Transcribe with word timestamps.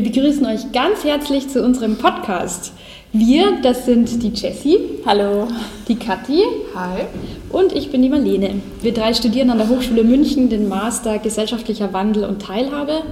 Wir 0.00 0.10
begrüßen 0.10 0.46
euch 0.46 0.72
ganz 0.72 1.04
herzlich 1.04 1.50
zu 1.50 1.62
unserem 1.62 1.96
Podcast. 1.96 2.72
Wir, 3.12 3.60
das 3.62 3.84
sind 3.84 4.22
die 4.22 4.30
Jessie. 4.30 4.78
Hallo. 5.04 5.46
Die 5.88 5.96
Kathi. 5.96 6.42
Hi. 6.74 7.02
Und 7.50 7.74
ich 7.74 7.90
bin 7.90 8.00
die 8.00 8.08
Marlene. 8.08 8.62
Wir 8.80 8.94
drei 8.94 9.12
studieren 9.12 9.50
an 9.50 9.58
der 9.58 9.68
Hochschule 9.68 10.02
München 10.02 10.48
den 10.48 10.70
Master 10.70 11.18
Gesellschaftlicher 11.18 11.92
Wandel 11.92 12.24
und 12.24 12.40
Teilhabe. 12.40 13.02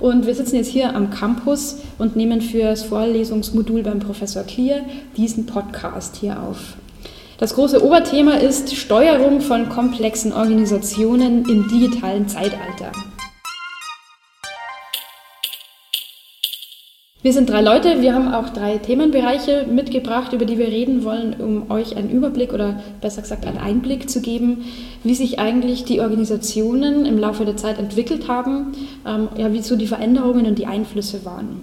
Und 0.00 0.26
wir 0.26 0.34
sitzen 0.34 0.56
jetzt 0.56 0.70
hier 0.70 0.96
am 0.96 1.10
Campus 1.10 1.78
und 1.98 2.16
nehmen 2.16 2.40
für 2.40 2.64
das 2.64 2.82
Vorlesungsmodul 2.82 3.84
beim 3.84 4.00
Professor 4.00 4.42
Clear 4.42 4.80
diesen 5.16 5.46
Podcast 5.46 6.16
hier 6.16 6.42
auf. 6.42 6.74
Das 7.38 7.54
große 7.54 7.84
Oberthema 7.84 8.32
ist 8.32 8.74
Steuerung 8.74 9.42
von 9.42 9.68
komplexen 9.68 10.32
Organisationen 10.32 11.48
im 11.48 11.68
digitalen 11.68 12.26
Zeitalter. 12.26 12.90
Wir 17.24 17.32
sind 17.32 17.48
drei 17.48 17.60
Leute, 17.60 18.02
wir 18.02 18.14
haben 18.14 18.34
auch 18.34 18.48
drei 18.48 18.78
Themenbereiche 18.78 19.64
mitgebracht, 19.70 20.32
über 20.32 20.44
die 20.44 20.58
wir 20.58 20.66
reden 20.66 21.04
wollen, 21.04 21.34
um 21.38 21.70
euch 21.70 21.96
einen 21.96 22.10
Überblick 22.10 22.52
oder 22.52 22.82
besser 23.00 23.22
gesagt 23.22 23.46
einen 23.46 23.58
Einblick 23.58 24.10
zu 24.10 24.20
geben, 24.20 24.64
wie 25.04 25.14
sich 25.14 25.38
eigentlich 25.38 25.84
die 25.84 26.00
Organisationen 26.00 27.06
im 27.06 27.18
Laufe 27.18 27.44
der 27.44 27.56
Zeit 27.56 27.78
entwickelt 27.78 28.26
haben, 28.26 28.72
ähm, 29.06 29.28
ja, 29.36 29.52
wie 29.52 29.62
so 29.62 29.76
die 29.76 29.86
Veränderungen 29.86 30.46
und 30.46 30.58
die 30.58 30.66
Einflüsse 30.66 31.24
waren. 31.24 31.60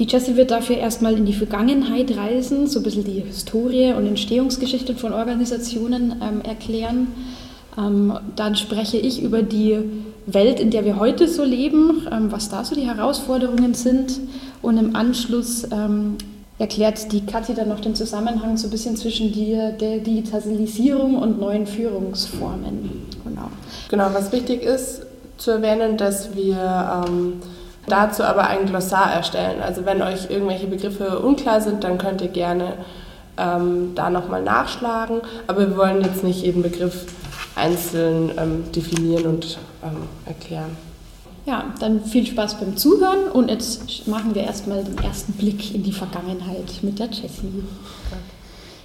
Die 0.00 0.06
Jessie 0.06 0.34
wird 0.34 0.50
dafür 0.50 0.78
erstmal 0.78 1.16
in 1.16 1.24
die 1.24 1.34
Vergangenheit 1.34 2.16
reisen, 2.16 2.66
so 2.66 2.80
ein 2.80 2.82
bisschen 2.82 3.04
die 3.04 3.20
Historie 3.20 3.92
und 3.92 4.08
Entstehungsgeschichte 4.08 4.96
von 4.96 5.12
Organisationen 5.12 6.16
ähm, 6.20 6.40
erklären. 6.42 7.06
Ähm, 7.78 8.12
dann 8.34 8.56
spreche 8.56 8.96
ich 8.96 9.22
über 9.22 9.42
die 9.42 9.78
Welt, 10.26 10.60
in 10.60 10.70
der 10.70 10.84
wir 10.84 10.98
heute 10.98 11.28
so 11.28 11.44
leben, 11.44 12.06
ähm, 12.10 12.30
was 12.32 12.48
da 12.48 12.64
so 12.64 12.74
die 12.74 12.86
Herausforderungen 12.86 13.74
sind. 13.74 14.20
Und 14.62 14.76
im 14.78 14.96
Anschluss 14.96 15.64
ähm, 15.70 16.16
erklärt 16.58 17.12
die 17.12 17.24
Kathi 17.24 17.54
dann 17.54 17.68
noch 17.68 17.80
den 17.80 17.94
Zusammenhang 17.94 18.56
so 18.56 18.66
ein 18.66 18.70
bisschen 18.70 18.96
zwischen 18.96 19.32
die, 19.32 19.52
der 19.80 19.98
Digitalisierung 19.98 21.16
und 21.16 21.38
neuen 21.38 21.66
Führungsformen. 21.66 23.06
Genau. 23.24 23.48
Genau, 23.88 24.08
was 24.12 24.32
wichtig 24.32 24.62
ist 24.62 25.02
zu 25.36 25.52
erwähnen, 25.52 25.96
dass 25.96 26.34
wir 26.34 27.04
ähm, 27.06 27.34
dazu 27.86 28.24
aber 28.24 28.48
ein 28.48 28.66
Glossar 28.66 29.12
erstellen. 29.12 29.62
Also 29.62 29.86
wenn 29.86 30.02
euch 30.02 30.30
irgendwelche 30.30 30.66
Begriffe 30.66 31.20
unklar 31.20 31.60
sind, 31.60 31.84
dann 31.84 31.96
könnt 31.96 32.20
ihr 32.20 32.28
gerne 32.28 32.74
ähm, 33.36 33.92
da 33.94 34.10
nochmal 34.10 34.42
nachschlagen. 34.42 35.20
Aber 35.46 35.60
wir 35.60 35.76
wollen 35.76 36.02
jetzt 36.02 36.24
nicht 36.24 36.42
jeden 36.42 36.62
Begriff 36.62 37.06
einzeln 37.54 38.32
ähm, 38.36 38.64
definieren 38.72 39.26
und 39.26 39.58
ähm, 39.84 40.08
erklären. 40.26 40.87
Ja, 41.48 41.64
dann 41.80 42.04
viel 42.04 42.26
Spaß 42.26 42.60
beim 42.60 42.76
Zuhören 42.76 43.30
und 43.32 43.50
jetzt 43.50 44.06
machen 44.06 44.34
wir 44.34 44.42
erstmal 44.42 44.84
den 44.84 44.98
ersten 44.98 45.32
Blick 45.32 45.74
in 45.74 45.82
die 45.82 45.92
Vergangenheit 45.92 46.82
mit 46.82 46.98
der 46.98 47.06
Jessie. 47.06 47.64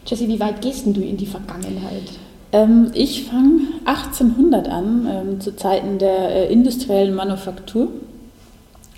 Jessie, 0.05 0.29
wie 0.29 0.39
weit 0.39 0.61
gehst 0.61 0.85
du 0.85 1.01
in 1.01 1.17
die 1.17 1.25
Vergangenheit? 1.25 2.03
Ähm, 2.53 2.91
ich 2.93 3.25
fange 3.25 3.63
1800 3.83 4.69
an, 4.69 5.07
ähm, 5.11 5.41
zu 5.41 5.53
Zeiten 5.57 5.97
der 5.97 6.29
äh, 6.29 6.53
industriellen 6.53 7.13
Manufaktur. 7.13 7.89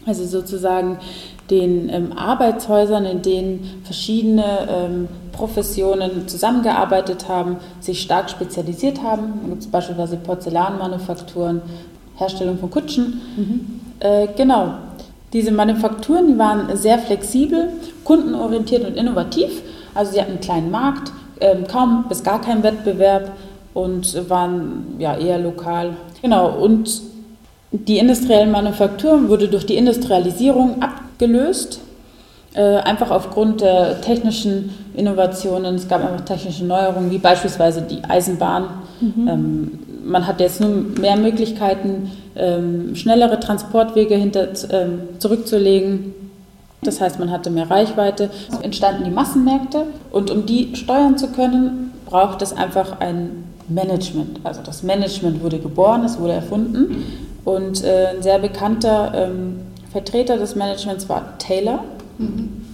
Also 0.06 0.26
sozusagen 0.26 1.00
den 1.50 1.90
ähm, 1.90 2.14
Arbeitshäusern, 2.16 3.06
in 3.06 3.24
denen 3.24 3.82
verschiedene 3.84 4.68
ähm, 4.70 5.08
Professionen 5.32 6.28
zusammengearbeitet 6.28 7.28
haben, 7.28 7.58
sich 7.80 8.00
stark 8.00 8.30
spezialisiert 8.30 9.02
haben. 9.02 9.40
Da 9.42 9.50
gibt 9.50 9.62
es 9.64 9.68
beispielsweise 9.68 10.18
Porzellanmanufakturen, 10.18 11.64
Herstellung 12.16 12.58
von 12.58 12.70
Kutschen. 12.70 13.22
Mhm. 13.36 13.80
Äh, 14.00 14.28
genau. 14.36 14.76
Diese 15.34 15.52
Manufakturen, 15.52 16.28
die 16.28 16.38
waren 16.38 16.76
sehr 16.78 16.98
flexibel, 16.98 17.70
kundenorientiert 18.04 18.86
und 18.88 18.96
innovativ. 18.96 19.62
Also 19.94 20.14
sie 20.14 20.22
hatten 20.22 20.32
einen 20.32 20.42
kleinen 20.42 20.72
Markt, 20.72 21.12
äh, 21.40 21.56
kaum 21.64 22.06
bis 22.08 22.24
gar 22.24 22.40
keinen 22.42 22.64
Wettbewerb 22.64 23.32
und 23.74 24.30
waren 24.30 24.96
ja 25.00 25.18
eher 25.18 25.38
lokal. 25.38 25.98
Genau. 26.22 26.50
Und 26.58 27.02
die 27.72 27.98
industrielle 27.98 28.50
Manufaktur 28.50 29.28
wurde 29.28 29.48
durch 29.50 29.66
die 29.66 29.76
Industrialisierung 29.76 30.82
abgelöst, 30.82 31.80
äh, 32.54 32.78
einfach 32.78 33.12
aufgrund 33.12 33.62
der 33.62 34.00
technischen 34.02 34.70
Innovationen. 34.96 35.76
Es 35.76 35.88
gab 35.88 36.02
einfach 36.02 36.24
technische 36.24 36.64
Neuerungen, 36.64 37.12
wie 37.12 37.18
beispielsweise 37.18 37.82
die 37.82 38.04
Eisenbahn. 38.04 38.64
Mhm. 39.02 39.28
Ähm, 39.28 39.80
man 40.06 40.28
hat 40.28 40.40
jetzt 40.40 40.62
nun 40.62 40.94
mehr 40.94 41.18
Möglichkeiten, 41.18 42.12
ähm, 42.36 42.96
schnellere 42.96 43.40
Transportwege 43.40 44.16
hinter, 44.16 44.50
ähm, 44.72 45.02
zurückzulegen. 45.20 46.14
Das 46.84 47.02
heißt, 47.02 47.20
man 47.20 47.32
hatte 47.32 47.50
mehr 47.50 47.70
Reichweite. 47.70 48.30
Es 48.52 48.60
entstanden 48.60 49.04
die 49.04 49.12
Massenmärkte 49.12 49.88
und 50.12 50.30
um 50.30 50.46
die 50.46 50.76
steuern 50.76 51.18
zu 51.18 51.28
können, 51.28 51.92
braucht 52.06 52.42
es 52.42 52.54
einfach 52.54 53.00
ein 53.00 53.44
Management. 53.68 54.42
Also 54.44 54.62
das 54.64 54.84
Management 54.84 55.44
wurde 55.44 55.58
geboren, 55.58 56.04
es 56.06 56.20
wurde 56.20 56.34
erfunden 56.34 57.04
und 57.44 57.84
äh, 57.84 58.08
ein 58.16 58.22
sehr 58.22 58.38
bekannter 58.38 59.12
ähm, 59.16 59.62
Vertreter 59.92 60.38
des 60.38 60.56
Managements 60.56 61.10
war 61.10 61.38
Taylor. 61.40 61.84
Mhm 62.20 62.65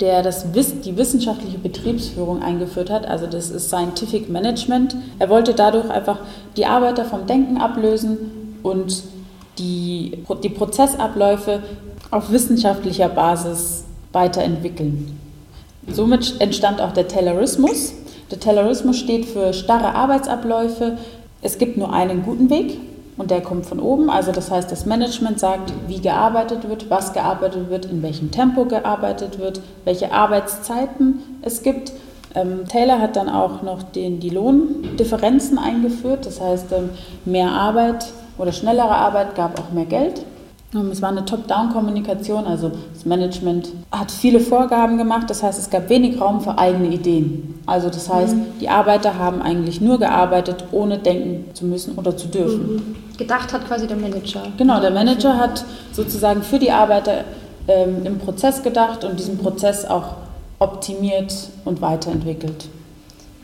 der 0.00 0.22
das, 0.22 0.44
die 0.52 0.96
wissenschaftliche 0.96 1.58
Betriebsführung 1.58 2.42
eingeführt 2.42 2.90
hat, 2.90 3.06
also 3.06 3.26
das 3.26 3.50
ist 3.50 3.68
Scientific 3.68 4.28
Management. 4.28 4.96
Er 5.18 5.28
wollte 5.28 5.54
dadurch 5.54 5.88
einfach 5.90 6.18
die 6.56 6.66
Arbeiter 6.66 7.04
vom 7.04 7.26
Denken 7.26 7.58
ablösen 7.58 8.58
und 8.62 9.02
die, 9.58 10.18
die 10.42 10.48
Prozessabläufe 10.48 11.62
auf 12.10 12.30
wissenschaftlicher 12.30 13.08
Basis 13.08 13.84
weiterentwickeln. 14.12 15.18
Somit 15.88 16.40
entstand 16.40 16.80
auch 16.80 16.92
der 16.92 17.08
Taylorismus. 17.08 17.94
Der 18.30 18.40
Taylorismus 18.40 18.98
steht 18.98 19.24
für 19.24 19.52
starre 19.52 19.94
Arbeitsabläufe. 19.94 20.98
Es 21.42 21.58
gibt 21.58 21.76
nur 21.76 21.92
einen 21.92 22.22
guten 22.22 22.50
Weg, 22.50 22.78
und 23.16 23.30
der 23.30 23.40
kommt 23.40 23.66
von 23.66 23.80
oben. 23.80 24.10
Also 24.10 24.32
das 24.32 24.50
heißt, 24.50 24.70
das 24.70 24.86
Management 24.86 25.40
sagt, 25.40 25.72
wie 25.86 26.00
gearbeitet 26.00 26.68
wird, 26.68 26.90
was 26.90 27.12
gearbeitet 27.12 27.70
wird, 27.70 27.86
in 27.86 28.02
welchem 28.02 28.30
Tempo 28.30 28.64
gearbeitet 28.64 29.38
wird, 29.38 29.60
welche 29.84 30.12
Arbeitszeiten 30.12 31.20
es 31.42 31.62
gibt. 31.62 31.92
Ähm, 32.34 32.66
Taylor 32.68 33.00
hat 33.00 33.16
dann 33.16 33.28
auch 33.28 33.62
noch 33.62 33.82
den, 33.82 34.20
die 34.20 34.30
Lohndifferenzen 34.30 35.58
eingeführt. 35.58 36.26
Das 36.26 36.40
heißt, 36.40 36.72
ähm, 36.72 36.90
mehr 37.24 37.50
Arbeit 37.50 38.12
oder 38.38 38.52
schnellere 38.52 38.94
Arbeit 38.94 39.34
gab 39.34 39.58
auch 39.58 39.72
mehr 39.72 39.86
Geld. 39.86 40.24
Es 40.92 41.00
war 41.00 41.10
eine 41.10 41.24
Top-Down-Kommunikation, 41.24 42.44
also 42.44 42.72
Management 43.06 43.68
hat 43.90 44.10
viele 44.10 44.40
Vorgaben 44.40 44.98
gemacht, 44.98 45.30
das 45.30 45.42
heißt, 45.42 45.58
es 45.58 45.70
gab 45.70 45.88
wenig 45.88 46.20
Raum 46.20 46.40
für 46.40 46.58
eigene 46.58 46.88
Ideen. 46.88 47.60
Also 47.66 47.88
das 47.88 48.12
heißt, 48.12 48.34
mhm. 48.34 48.46
die 48.60 48.68
Arbeiter 48.68 49.18
haben 49.18 49.40
eigentlich 49.42 49.80
nur 49.80 49.98
gearbeitet, 49.98 50.64
ohne 50.72 50.98
denken 50.98 51.54
zu 51.54 51.64
müssen 51.64 51.96
oder 51.96 52.16
zu 52.16 52.28
dürfen. 52.28 52.74
Mhm. 52.74 53.16
Gedacht 53.16 53.52
hat 53.52 53.66
quasi 53.66 53.86
der 53.86 53.96
Manager. 53.96 54.42
Genau, 54.56 54.80
der 54.80 54.90
Manager 54.90 55.38
hat 55.38 55.64
sozusagen 55.92 56.42
für 56.42 56.58
die 56.58 56.70
Arbeiter 56.70 57.24
ähm, 57.68 58.04
im 58.04 58.18
Prozess 58.18 58.62
gedacht 58.62 59.04
und 59.04 59.18
diesen 59.18 59.38
Prozess 59.38 59.84
auch 59.84 60.16
optimiert 60.58 61.34
und 61.64 61.80
weiterentwickelt. 61.80 62.66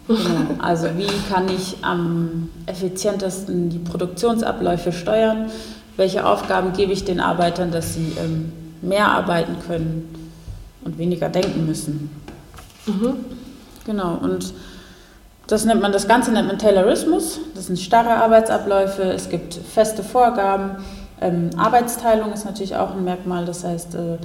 Genau. 0.09 0.19
Also 0.59 0.89
wie 0.97 1.07
kann 1.33 1.49
ich 1.49 1.77
am 1.83 2.51
effizientesten 2.67 3.71
die 3.71 3.79
Produktionsabläufe 3.79 4.93
steuern? 4.93 5.51
welche 5.97 6.27
Aufgaben 6.27 6.73
gebe 6.73 6.93
ich 6.93 7.05
den 7.05 7.21
Arbeitern, 7.21 7.71
dass 7.71 7.95
sie 7.95 8.13
ähm, 8.19 8.53
mehr 8.83 9.09
arbeiten 9.09 9.57
können 9.67 10.31
und 10.85 10.99
weniger 10.99 11.29
denken 11.29 11.67
müssen. 11.67 12.11
Mhm. 12.87 13.17
Genau, 13.85 14.15
und 14.15 14.53
das 15.47 15.65
nennt 15.65 15.83
man, 15.83 15.93
das 15.93 16.09
Ganze 16.09 16.33
nennt 16.33 16.49
man 16.49 16.59
Taylorismus. 16.59 17.41
Das 17.55 17.67
sind 17.67 17.79
starre 17.79 18.17
Arbeitsabläufe, 18.17 19.03
es 19.03 19.29
gibt 19.29 19.55
feste 19.55 20.03
Vorgaben. 20.03 20.77
Ähm, 21.21 21.51
Arbeitsteilung 21.57 22.33
ist 22.33 22.45
natürlich 22.45 22.77
auch 22.77 22.93
ein 22.93 23.05
Merkmal, 23.05 23.45
das 23.45 23.65
heißt, 23.65 23.95
äh, 23.95 24.19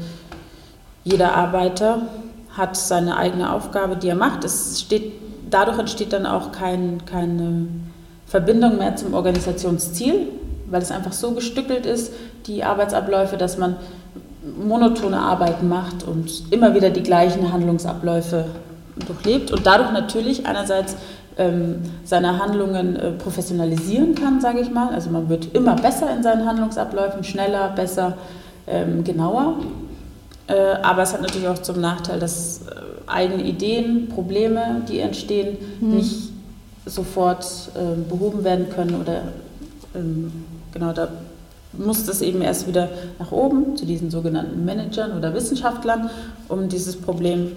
jeder 1.04 1.36
Arbeiter 1.36 2.02
hat 2.52 2.76
seine 2.76 3.18
eigene 3.18 3.54
Aufgabe, 3.54 3.96
die 3.96 4.10
er 4.10 4.16
macht. 4.16 4.44
Es 4.44 4.82
steht, 4.82 5.14
dadurch 5.50 5.78
entsteht 5.78 6.12
dann 6.12 6.26
auch 6.26 6.52
kein, 6.52 7.06
keine 7.06 7.68
Verbindung 8.26 8.78
mehr 8.78 8.96
zum 8.96 9.14
Organisationsziel, 9.14 10.28
weil 10.66 10.82
es 10.82 10.92
einfach 10.92 11.14
so 11.14 11.32
gestückelt 11.32 11.86
ist, 11.86 12.12
die 12.48 12.64
Arbeitsabläufe, 12.64 13.38
dass 13.38 13.58
man 13.58 13.78
monotone 14.64 15.20
Arbeiten 15.20 15.68
macht 15.68 16.04
und 16.04 16.52
immer 16.52 16.74
wieder 16.76 16.90
die 16.90 17.04
gleichen 17.04 17.52
Handlungsabläufe 17.52 18.46
durchlebt 19.06 19.52
und 19.52 19.66
dadurch 19.66 19.92
natürlich 19.92 20.46
einerseits 20.46 20.96
ähm, 21.38 21.82
seine 22.04 22.40
Handlungen 22.40 22.96
äh, 22.96 23.12
professionalisieren 23.12 24.16
kann, 24.16 24.42
sage 24.42 24.60
ich 24.60 24.72
mal. 24.72 24.94
Also 24.94 25.10
man 25.10 25.30
wird 25.30 25.54
immer 25.54 25.76
besser 25.76 26.14
in 26.16 26.24
seinen 26.24 26.46
Handlungsabläufen, 26.46 27.24
schneller, 27.24 27.70
besser, 27.70 28.18
ähm, 28.66 29.04
genauer. 29.04 29.58
Äh, 30.48 30.56
aber 30.82 31.04
es 31.04 31.14
hat 31.14 31.22
natürlich 31.22 31.48
auch 31.48 31.60
zum 31.60 31.80
Nachteil, 31.80 32.20
dass 32.20 32.62
äh, 32.62 32.72
eigene 33.06 33.44
Ideen, 33.44 34.10
Probleme, 34.10 34.82
die 34.88 35.00
entstehen, 35.00 35.58
mhm. 35.80 35.96
nicht 35.96 36.30
sofort 36.86 37.46
ähm, 37.78 38.06
behoben 38.10 38.44
werden 38.44 38.70
können 38.70 38.96
oder 39.00 39.24
ähm, 39.94 40.32
genau, 40.72 40.94
da 40.94 41.10
musste 41.78 42.12
es 42.12 42.22
eben 42.22 42.42
erst 42.42 42.68
wieder 42.68 42.90
nach 43.20 43.32
oben 43.32 43.76
zu 43.76 43.86
diesen 43.86 44.10
sogenannten 44.10 44.66
Managern 44.66 45.18
oder 45.18 45.34
Wissenschaftlern, 45.34 46.10
um 46.50 46.70
dieses 46.70 46.96
Problem 46.96 47.52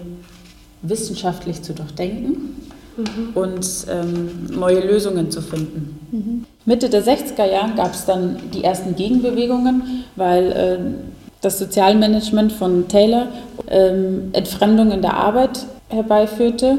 wissenschaftlich 0.81 1.61
zu 1.61 1.73
durchdenken 1.73 2.55
mhm. 2.97 3.29
und 3.35 3.67
ähm, 3.89 4.47
neue 4.51 4.79
Lösungen 4.79 5.31
zu 5.31 5.41
finden. 5.41 5.99
Mhm. 6.11 6.45
Mitte 6.65 6.89
der 6.89 7.03
60er 7.03 7.45
Jahre 7.45 7.73
gab 7.75 7.93
es 7.93 8.05
dann 8.05 8.37
die 8.53 8.63
ersten 8.63 8.95
Gegenbewegungen, 8.95 10.05
weil 10.15 10.51
äh, 10.51 10.77
das 11.41 11.57
Sozialmanagement 11.57 12.51
von 12.51 12.87
Taylor 12.87 13.27
ähm, 13.67 14.29
Entfremdung 14.33 14.91
in 14.91 15.01
der 15.01 15.15
Arbeit 15.15 15.65
herbeiführte. 15.89 16.77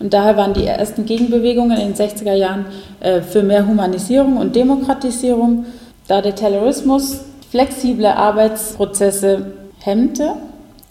Und 0.00 0.12
daher 0.12 0.36
waren 0.36 0.52
die 0.52 0.64
ersten 0.64 1.06
Gegenbewegungen 1.06 1.78
in 1.78 1.94
den 1.94 1.94
60er 1.94 2.34
Jahren 2.34 2.66
äh, 3.00 3.20
für 3.22 3.42
mehr 3.42 3.66
Humanisierung 3.66 4.36
und 4.36 4.56
Demokratisierung, 4.56 5.66
da 6.08 6.20
der 6.20 6.34
Taylorismus 6.34 7.20
flexible 7.50 8.06
Arbeitsprozesse 8.06 9.52
hemmte 9.80 10.34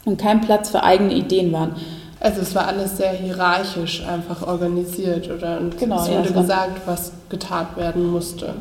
und 0.06 0.18
kein 0.20 0.42
Platz 0.42 0.70
für 0.70 0.84
eigene 0.84 1.14
Ideen 1.14 1.52
waren. 1.52 1.76
Also 2.20 2.42
es 2.42 2.56
war 2.56 2.68
alles 2.68 2.98
sehr 2.98 3.12
hierarchisch 3.12 4.02
einfach 4.08 4.48
organisiert, 4.48 5.30
oder? 5.30 5.60
Und 5.60 5.78
genau, 5.78 6.02
es 6.02 6.10
wurde 6.10 6.30
ja, 6.30 6.42
gesagt, 6.42 6.82
was 6.86 7.12
getan 7.28 7.68
werden 7.76 8.12
musste. 8.12 8.54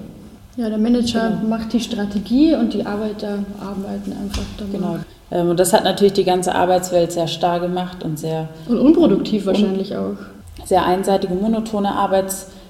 Ja, 0.56 0.68
der 0.68 0.78
Manager 0.78 1.30
genau. 1.30 1.48
macht 1.48 1.72
die 1.72 1.80
Strategie 1.80 2.54
und 2.54 2.74
die 2.74 2.84
Arbeiter 2.84 3.38
arbeiten 3.60 4.12
einfach 4.12 4.42
damit. 4.58 4.72
Genau. 4.72 4.96
Ähm, 5.30 5.50
und 5.50 5.60
das 5.60 5.72
hat 5.72 5.84
natürlich 5.84 6.12
die 6.12 6.24
ganze 6.24 6.54
Arbeitswelt 6.54 7.12
sehr 7.12 7.28
starr 7.28 7.60
gemacht 7.60 8.04
und 8.04 8.18
sehr... 8.18 8.48
Und 8.68 8.78
unproduktiv 8.78 9.46
un 9.46 9.46
wahrscheinlich 9.46 9.96
auch. 9.96 10.16
Sehr 10.64 10.84
einseitige, 10.84 11.34
monotone 11.34 11.92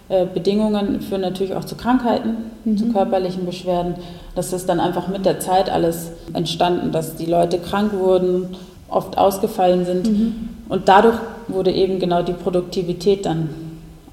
Arbeitsbedingungen 0.09 1.01
führen 1.01 1.21
natürlich 1.23 1.55
auch 1.55 1.65
zu 1.65 1.75
Krankheiten, 1.75 2.37
mhm. 2.65 2.77
zu 2.77 2.93
körperlichen 2.93 3.47
Beschwerden. 3.47 3.95
Das 4.35 4.53
ist 4.53 4.69
dann 4.69 4.81
einfach 4.81 5.09
mit 5.09 5.25
der 5.25 5.41
Zeit 5.41 5.71
alles 5.71 6.11
entstanden, 6.33 6.93
dass 6.93 7.17
die 7.17 7.27
Leute 7.27 7.59
krank 7.59 7.93
wurden, 7.95 8.57
oft 8.89 9.17
ausgefallen 9.17 9.85
sind. 9.85 10.11
Mhm. 10.11 10.49
Und 10.69 10.89
dadurch 10.89 11.17
wurde 11.49 11.73
eben 11.73 11.99
genau 11.99 12.23
die 12.23 12.33
Produktivität 12.33 13.27
dann 13.27 13.51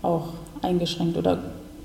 auch 0.01 0.29
eingeschränkt 0.61 1.17
oder 1.17 1.39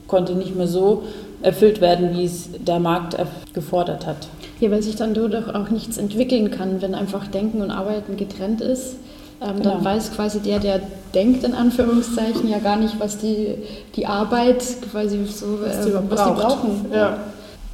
konnte 0.07 0.35
nicht 0.35 0.55
mehr 0.55 0.69
so 0.69 1.03
erfüllt 1.43 1.81
werden, 1.81 2.17
wie 2.17 2.25
es 2.25 2.49
der 2.53 2.81
Markt 2.81 3.17
gefordert 3.53 4.07
hat. 4.07 4.29
Ja, 4.61 4.71
weil 4.71 4.83
sich 4.83 4.97
dann 4.97 5.15
dadurch 5.15 5.55
auch 5.55 5.71
nichts 5.71 5.99
entwickeln 5.99 6.51
kann, 6.51 6.81
wenn 6.81 6.95
einfach 6.95 7.27
Denken 7.27 7.61
und 7.61 7.71
Arbeiten 7.71 8.17
getrennt 8.17 8.61
ist. 8.61 8.97
Ähm, 9.45 9.57
genau. 9.57 9.75
Dann 9.75 9.85
weiß 9.85 10.13
quasi 10.13 10.41
der, 10.41 10.59
der 10.59 10.81
denkt, 11.15 11.45
in 11.45 11.55
Anführungszeichen, 11.55 12.49
ja 12.49 12.59
gar 12.59 12.77
nicht, 12.77 12.99
was 12.99 13.19
die, 13.19 13.57
die 13.95 14.07
Arbeit 14.07 14.63
quasi 14.91 15.25
so, 15.27 15.61
was, 15.61 15.87
äh, 15.87 15.93
was 16.09 16.25
die 16.25 16.31
brauchen. 16.31 16.87
Ja. 16.93 17.19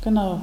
Genau. 0.02 0.40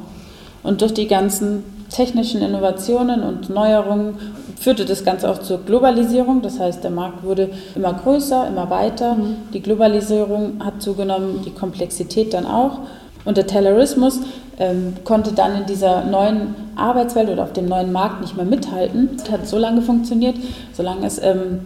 Und 0.64 0.82
durch 0.82 0.94
die 0.94 1.08
ganzen 1.08 1.64
technischen 1.90 2.42
Innovationen 2.42 3.24
und 3.24 3.50
Neuerungen 3.50 4.16
führte 4.60 4.86
das 4.86 5.06
Ganze 5.06 5.30
auch 5.30 5.40
zur 5.40 5.60
Globalisierung. 5.60 6.42
Das 6.42 6.60
heißt, 6.60 6.84
der 6.84 6.92
Markt 6.92 7.24
wurde 7.24 7.50
immer 7.76 7.94
größer, 7.94 8.48
immer 8.48 8.70
weiter. 8.70 9.16
Mhm. 9.16 9.36
Die 9.54 9.62
Globalisierung 9.62 10.64
hat 10.64 10.82
zugenommen, 10.82 11.42
die 11.46 11.52
Komplexität 11.52 12.34
dann 12.34 12.46
auch. 12.46 12.80
Und 13.28 13.36
der 13.36 13.46
Taylorismus 13.46 14.22
ähm, 14.58 14.94
konnte 15.04 15.34
dann 15.34 15.58
in 15.58 15.66
dieser 15.66 16.06
neuen 16.06 16.56
Arbeitswelt 16.78 17.30
oder 17.30 17.44
auf 17.44 17.52
dem 17.52 17.66
neuen 17.66 17.92
Markt 17.92 18.22
nicht 18.22 18.38
mehr 18.38 18.46
mithalten. 18.46 19.10
Das 19.18 19.30
hat 19.30 19.46
so 19.46 19.58
lange 19.58 19.82
funktioniert, 19.82 20.38
solange 20.72 21.06
es 21.06 21.22
ähm, 21.22 21.60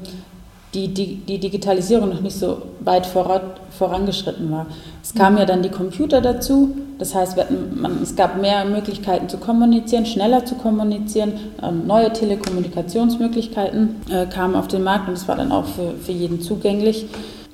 die, 0.73 0.87
die, 0.87 1.17
die 1.17 1.37
Digitalisierung 1.37 2.09
noch 2.09 2.21
nicht 2.21 2.35
so 2.35 2.63
weit 2.79 3.05
voran, 3.05 3.41
vorangeschritten 3.77 4.49
war. 4.51 4.65
Es 5.03 5.13
kamen 5.13 5.37
ja 5.37 5.45
dann 5.45 5.61
die 5.61 5.69
Computer 5.69 6.19
dazu, 6.19 6.75
das 6.97 7.13
heißt, 7.13 7.37
man, 7.75 8.01
es 8.01 8.15
gab 8.15 8.41
mehr 8.41 8.65
Möglichkeiten 8.65 9.29
zu 9.29 9.37
kommunizieren, 9.37 10.07
schneller 10.07 10.45
zu 10.45 10.55
kommunizieren, 10.55 11.33
ähm, 11.61 11.85
neue 11.85 12.11
Telekommunikationsmöglichkeiten 12.11 13.97
äh, 14.09 14.25
kamen 14.25 14.55
auf 14.55 14.67
den 14.67 14.83
Markt 14.83 15.07
und 15.09 15.13
es 15.13 15.27
war 15.27 15.35
dann 15.35 15.51
auch 15.51 15.65
für, 15.65 15.93
für 16.03 16.11
jeden 16.11 16.41
zugänglich. 16.41 17.05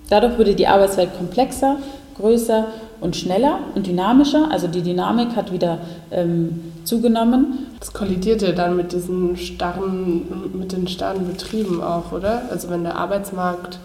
Dadurch 0.10 0.38
wurde 0.38 0.56
die 0.56 0.68
Arbeitswelt 0.68 1.10
komplexer, 1.18 1.76
größer 2.18 2.68
und 3.00 3.16
schneller 3.16 3.60
und 3.76 3.88
dynamischer. 3.88 4.50
Also 4.52 4.68
die 4.68 4.82
Dynamik 4.82 5.36
hat 5.36 5.52
wieder 5.52 5.80
ähm, 6.12 6.74
zugenommen. 6.84 7.68
Das 7.80 7.94
kollidierte 7.94 8.54
dann 8.54 8.76
mit 8.76 8.92
diesen 8.92 9.38
starren, 9.38 10.52
mit 10.54 10.72
den 10.72 10.88
starren 10.88 11.28
Betrieben 11.28 11.82
auch, 11.82 12.12
oder? 12.12 12.44
Also 12.50 12.70
wenn 12.70 12.84
der 12.84 12.98
Arbeitsmarkt 12.98 13.80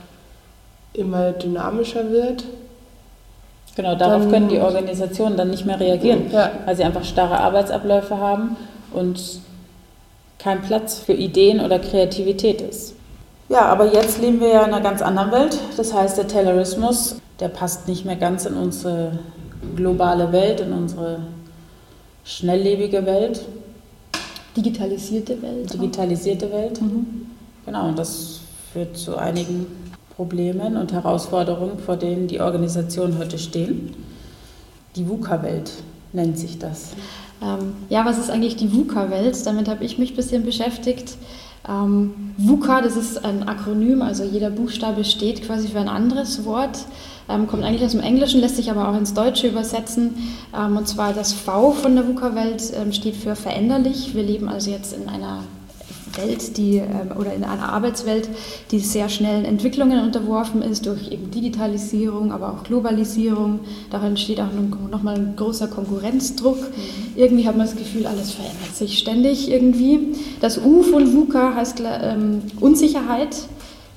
immer 0.94 1.32
dynamischer 1.32 2.10
wird, 2.10 2.44
Genau, 3.74 3.94
darauf 3.94 4.28
können 4.28 4.48
die 4.48 4.58
Organisationen 4.58 5.36
dann 5.36 5.48
nicht 5.48 5.64
mehr 5.64 5.80
reagieren, 5.80 6.30
ja. 6.30 6.50
weil 6.66 6.76
sie 6.76 6.84
einfach 6.84 7.04
starre 7.04 7.38
Arbeitsabläufe 7.40 8.18
haben 8.18 8.56
und 8.92 9.40
kein 10.38 10.60
Platz 10.60 10.98
für 10.98 11.14
Ideen 11.14 11.60
oder 11.60 11.78
Kreativität 11.78 12.60
ist. 12.60 12.94
Ja, 13.48 13.66
aber 13.66 13.92
jetzt 13.92 14.20
leben 14.20 14.40
wir 14.40 14.48
ja 14.48 14.64
in 14.64 14.72
einer 14.72 14.80
ganz 14.80 15.02
anderen 15.02 15.30
Welt. 15.32 15.58
Das 15.76 15.94
heißt, 15.94 16.18
der 16.18 16.28
Taylorismus, 16.28 17.16
der 17.42 17.48
passt 17.48 17.88
nicht 17.88 18.04
mehr 18.04 18.14
ganz 18.14 18.46
in 18.46 18.54
unsere 18.54 19.18
globale 19.74 20.30
Welt, 20.30 20.60
in 20.60 20.72
unsere 20.72 21.18
schnelllebige 22.22 23.04
Welt. 23.04 23.44
Digitalisierte 24.56 25.42
Welt. 25.42 25.74
Digitalisierte 25.74 26.52
Welt. 26.52 26.80
Mhm. 26.80 27.26
Genau, 27.66 27.88
und 27.88 27.98
das 27.98 28.42
führt 28.72 28.96
zu 28.96 29.16
einigen 29.16 29.66
Problemen 30.14 30.76
und 30.76 30.92
Herausforderungen, 30.92 31.80
vor 31.80 31.96
denen 31.96 32.28
die 32.28 32.40
Organisationen 32.40 33.18
heute 33.18 33.40
stehen. 33.40 33.92
Die 34.94 35.08
VUCA-Welt 35.08 35.72
nennt 36.12 36.38
sich 36.38 36.60
das. 36.60 36.90
Ähm, 37.42 37.72
ja, 37.88 38.04
was 38.04 38.18
ist 38.18 38.30
eigentlich 38.30 38.54
die 38.54 38.72
VUCA-Welt? 38.72 39.44
Damit 39.44 39.68
habe 39.68 39.84
ich 39.84 39.98
mich 39.98 40.12
ein 40.12 40.16
bisschen 40.16 40.44
beschäftigt. 40.44 41.16
Ähm, 41.68 42.34
VUCA, 42.38 42.82
das 42.82 42.96
ist 42.96 43.24
ein 43.24 43.48
Akronym, 43.48 44.02
also 44.02 44.24
jeder 44.24 44.50
Buchstabe 44.50 45.04
steht 45.04 45.44
quasi 45.44 45.68
für 45.68 45.78
ein 45.78 45.88
anderes 45.88 46.44
Wort, 46.44 46.86
ähm, 47.32 47.46
kommt 47.46 47.64
eigentlich 47.64 47.84
aus 47.84 47.92
dem 47.92 48.00
Englischen, 48.00 48.40
lässt 48.40 48.56
sich 48.56 48.70
aber 48.70 48.88
auch 48.88 48.96
ins 48.96 49.14
Deutsche 49.14 49.48
übersetzen. 49.48 50.14
Ähm, 50.56 50.76
und 50.76 50.88
zwar 50.88 51.12
das 51.12 51.32
V 51.32 51.72
von 51.72 51.94
der 51.94 52.06
VUCA-Welt 52.06 52.72
ähm, 52.76 52.92
steht 52.92 53.16
für 53.16 53.36
veränderlich. 53.36 54.14
Wir 54.14 54.22
leben 54.22 54.48
also 54.48 54.70
jetzt 54.70 54.92
in 54.92 55.08
einer 55.08 55.40
Welt, 56.16 56.56
die 56.56 56.76
ähm, 56.76 57.16
oder 57.18 57.32
in 57.32 57.44
einer 57.44 57.72
Arbeitswelt, 57.72 58.28
die 58.70 58.78
sehr 58.78 59.08
schnellen 59.08 59.44
Entwicklungen 59.44 60.00
unterworfen 60.00 60.62
ist 60.62 60.86
durch 60.86 61.10
eben 61.10 61.30
Digitalisierung, 61.30 62.32
aber 62.32 62.52
auch 62.52 62.64
Globalisierung. 62.64 63.60
Darin 63.90 64.08
entsteht 64.08 64.40
auch 64.40 64.48
nochmal 64.90 65.16
ein 65.16 65.34
großer 65.36 65.68
Konkurrenzdruck. 65.68 66.58
Mhm. 66.60 67.16
Irgendwie 67.16 67.46
hat 67.46 67.56
man 67.56 67.66
das 67.66 67.76
Gefühl, 67.76 68.06
alles 68.06 68.32
verändert 68.32 68.74
sich 68.74 68.98
ständig 68.98 69.50
irgendwie. 69.50 70.14
Das 70.40 70.58
U 70.58 70.82
von 70.82 71.12
VUCA 71.12 71.54
heißt 71.54 71.82
ähm, 72.02 72.42
Unsicherheit 72.60 73.36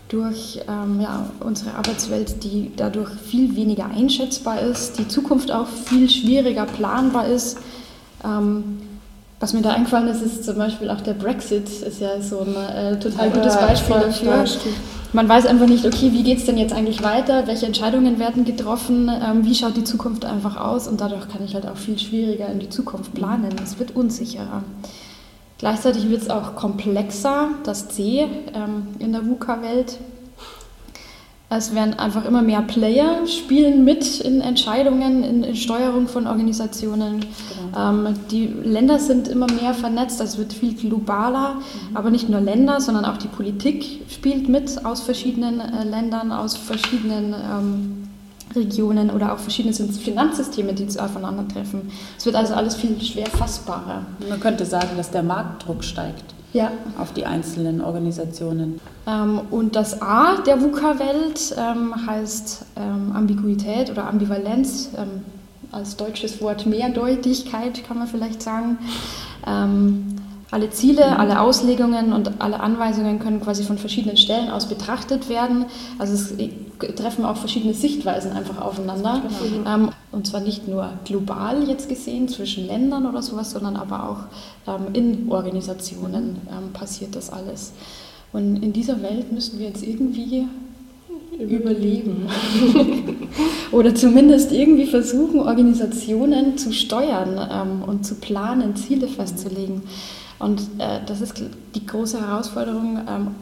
durch 0.10 0.62
ähm, 0.68 1.02
ja, 1.02 1.30
unsere 1.40 1.76
Arbeitswelt, 1.76 2.44
die 2.44 2.72
dadurch 2.76 3.10
viel 3.10 3.56
weniger 3.56 3.86
einschätzbar 3.86 4.62
ist, 4.62 5.00
die 5.00 5.08
Zukunft 5.08 5.52
auch 5.52 5.68
viel 5.68 6.10
schwieriger 6.10 6.66
planbar 6.66 7.28
ist. 7.28 7.58
Ähm, 8.24 8.82
was 9.40 9.54
mir 9.54 9.62
da 9.62 9.72
eingefallen 9.72 10.08
ist, 10.08 10.22
ist 10.22 10.46
zum 10.46 10.58
Beispiel 10.58 10.90
auch 10.90 11.02
der 11.02 11.14
Brexit, 11.14 11.68
ist 11.68 12.00
ja 12.00 12.22
so 12.22 12.40
ein 12.40 12.56
äh, 12.56 13.00
total 13.00 13.32
gutes 13.32 13.56
ja, 13.56 13.66
Beispiel 13.66 13.96
dafür. 13.96 14.46
Man 15.12 15.30
weiß 15.30 15.46
einfach 15.46 15.68
nicht, 15.68 15.86
okay, 15.86 16.12
wie 16.12 16.24
geht 16.24 16.40
es 16.40 16.46
denn 16.46 16.58
jetzt 16.58 16.74
eigentlich 16.74 17.04
weiter, 17.04 17.48
welche 17.48 17.66
Entscheidungen 17.66 18.20
werden 18.20 18.44
getroffen, 18.44 19.10
ähm, 19.10 19.46
wie 19.46 19.56
schaut 19.56 19.76
die 19.76 19.84
Zukunft 19.84 20.26
einfach 20.26 20.58
aus 20.58 20.88
und 20.88 21.02
dadurch 21.02 21.28
kann 21.30 21.44
ich 21.44 21.54
halt 21.54 21.68
auch 21.68 21.78
viel 21.78 21.98
schwieriger 21.98 22.48
in 22.48 22.60
die 22.60 22.70
Zukunft 22.70 23.14
planen. 23.14 23.56
Es 23.64 23.80
wird 23.80 23.96
unsicherer. 23.96 24.64
Gleichzeitig 25.58 26.10
wird 26.10 26.22
es 26.22 26.30
auch 26.30 26.56
komplexer, 26.56 27.50
das 27.64 27.88
C 27.88 28.28
ähm, 28.54 28.88
in 29.00 29.14
der 29.14 29.26
VUCA-Welt. 29.26 29.98
Es 31.48 31.74
werden 31.74 31.94
einfach 31.94 32.26
immer 32.26 32.42
mehr 32.42 32.64
Player 32.64 33.26
spielen 33.28 33.86
mit 33.86 34.20
in 34.20 34.42
Entscheidungen, 34.42 35.24
in, 35.24 35.44
in 35.44 35.56
Steuerung 35.56 36.08
von 36.08 36.28
Organisationen. 36.28 37.22
Genau. 37.22 37.90
Ähm, 37.90 38.16
die 38.32 38.48
Länder 38.48 39.00
sind 39.00 39.28
immer 39.28 39.48
mehr 39.52 39.74
vernetzt, 39.74 40.20
es 40.20 40.38
wird 40.38 40.52
viel 40.52 40.74
globaler, 40.74 41.56
mhm. 41.56 41.96
aber 41.96 42.10
nicht 42.10 42.28
nur 42.30 42.42
Länder, 42.42 42.82
sondern 42.82 43.06
auch 43.06 43.18
die 43.18 43.28
Politik 43.28 44.02
spielt 44.10 44.50
mit 44.50 44.84
aus 44.86 45.02
verschiedenen 45.02 45.62
äh, 45.62 45.84
Ländern, 45.84 46.32
aus 46.32 46.58
verschiedenen 46.58 47.34
ähm, 47.34 48.05
Regionen 48.56 49.10
oder 49.10 49.34
auch 49.34 49.40
verschiedene 49.40 49.74
Finanzsysteme, 49.74 50.74
die 50.74 50.88
aufeinandertreffen. 51.00 51.92
Es 52.18 52.26
wird 52.26 52.36
also 52.36 52.54
alles 52.54 52.76
viel 52.76 53.00
schwer 53.02 53.28
fassbarer. 53.28 54.06
Man 54.30 54.40
könnte 54.40 54.66
sagen, 54.66 54.98
dass 54.98 55.12
der 55.12 55.24
Marktdruck 55.24 55.84
steigt 55.84 56.36
ja. 56.56 56.72
auf 56.98 57.14
die 57.14 57.26
einzelnen 57.26 57.82
Organisationen. 57.82 58.80
Ähm, 59.08 59.42
und 59.52 59.76
das 59.76 60.02
A 60.02 60.38
der 60.42 60.62
VUCA-Welt 60.62 61.56
ähm, 61.58 62.08
heißt 62.08 62.66
ähm, 62.78 63.12
Ambiguität 63.14 63.92
oder 63.92 64.08
Ambivalenz. 64.08 64.90
Ähm, 64.98 65.24
als 65.72 65.98
deutsches 65.98 66.42
Wort 66.42 66.66
Mehrdeutigkeit 66.66 67.84
kann 67.86 68.00
man 68.00 68.08
vielleicht 68.08 68.42
sagen. 68.42 68.78
Ähm, 70.46 70.56
alle 70.56 70.70
Ziele, 70.70 71.18
alle 71.20 71.42
Auslegungen 71.42 72.14
und 72.14 72.40
alle 72.40 72.60
Anweisungen 72.60 73.20
können 73.20 73.42
quasi 73.42 73.64
von 73.64 73.78
verschiedenen 73.78 74.18
Stellen 74.18 74.50
aus 74.50 74.68
betrachtet 74.68 75.28
werden. 75.28 75.66
Also 75.98 76.14
es 76.14 76.34
treffen 76.96 77.26
auch 77.26 77.38
verschiedene 77.38 77.74
Sichtweisen 77.74 78.32
einfach 78.32 78.62
aufeinander. 78.62 79.22
Genau. 79.44 79.90
Und 80.12 80.28
zwar 80.28 80.42
nicht 80.42 80.68
nur 80.68 80.92
global 81.04 81.68
jetzt 81.68 81.90
gesehen 81.90 82.28
zwischen 82.28 82.68
Ländern 82.68 83.06
oder 83.06 83.22
sowas, 83.22 83.52
sondern 83.52 83.76
aber 83.76 84.10
auch 84.10 84.72
ähm, 84.72 84.88
in 84.94 85.32
Organisationen 85.32 86.38
ähm, 86.50 86.74
passiert 86.74 87.16
das 87.16 87.32
alles. 87.32 87.74
Und 88.32 88.64
in 88.64 88.74
dieser 88.74 89.02
Welt 89.02 89.32
müssen 89.32 89.60
wir 89.60 89.68
jetzt 89.68 89.84
irgendwie 89.84 90.48
überleben. 91.40 92.28
Oder 93.72 93.94
zumindest 93.96 94.52
irgendwie 94.52 94.86
versuchen, 94.86 95.40
Organisationen 95.40 96.58
zu 96.58 96.72
steuern 96.72 97.40
ähm, 97.52 97.84
und 97.88 98.06
zu 98.06 98.16
planen, 98.16 98.76
Ziele 98.76 99.08
festzulegen. 99.08 99.84
Und 100.40 100.62
äh, 100.80 101.02
das 101.06 101.22
ist 101.22 101.42
die 101.76 101.86
große 101.86 102.20
Herausforderung, 102.20 103.00
ähm, 103.08 103.36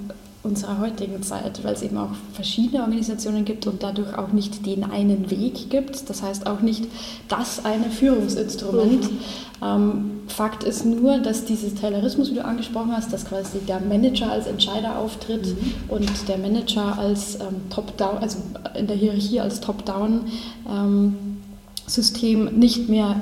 unserer 0.44 0.78
heutigen 0.80 1.24
Zeit, 1.24 1.64
weil 1.64 1.74
es 1.74 1.82
eben 1.82 1.98
auch 1.98 2.12
verschiedene 2.34 2.82
Organisationen 2.82 3.46
gibt 3.46 3.66
und 3.66 3.82
dadurch 3.82 4.18
auch 4.18 4.34
nicht 4.34 4.66
den 4.66 4.84
einen 4.84 5.32
Weg 5.32 5.70
gibt. 5.70 6.10
Das 6.10 6.22
heißt 6.22 6.48
auch 6.48 6.60
nicht 6.60 6.84
das 7.30 7.64
eine 7.64 7.90
Führungsinstrument. 7.90 9.10
Mhm. 9.10 9.20
Ähm, 9.64 10.12
Fakt 10.28 10.66
ist 10.66 10.86
nur, 10.86 11.20
dass 11.20 11.46
dieses 11.46 11.76
Taylorismus, 11.76 12.30
wie 12.32 12.36
du 12.36 12.44
angesprochen 12.44 12.92
hast, 12.92 13.14
dass 13.14 13.24
quasi 13.26 13.60
der 13.60 13.80
Manager 13.80 14.30
als 14.32 14.48
Entscheider 14.48 14.98
auftritt 14.98 15.46
mhm. 15.46 15.76
und 15.88 16.28
der 16.28 16.38
Manager 16.38 16.98
als 16.98 17.36
ähm, 17.36 17.62
Top-Down, 17.70 18.18
also 18.18 18.40
in 18.78 18.88
der 18.88 18.98
Hierarchie 18.98 19.40
als 19.40 19.62
Top-Down-System 19.62 22.48
ähm, 22.48 22.60
nicht 22.60 22.90
mehr 22.90 23.22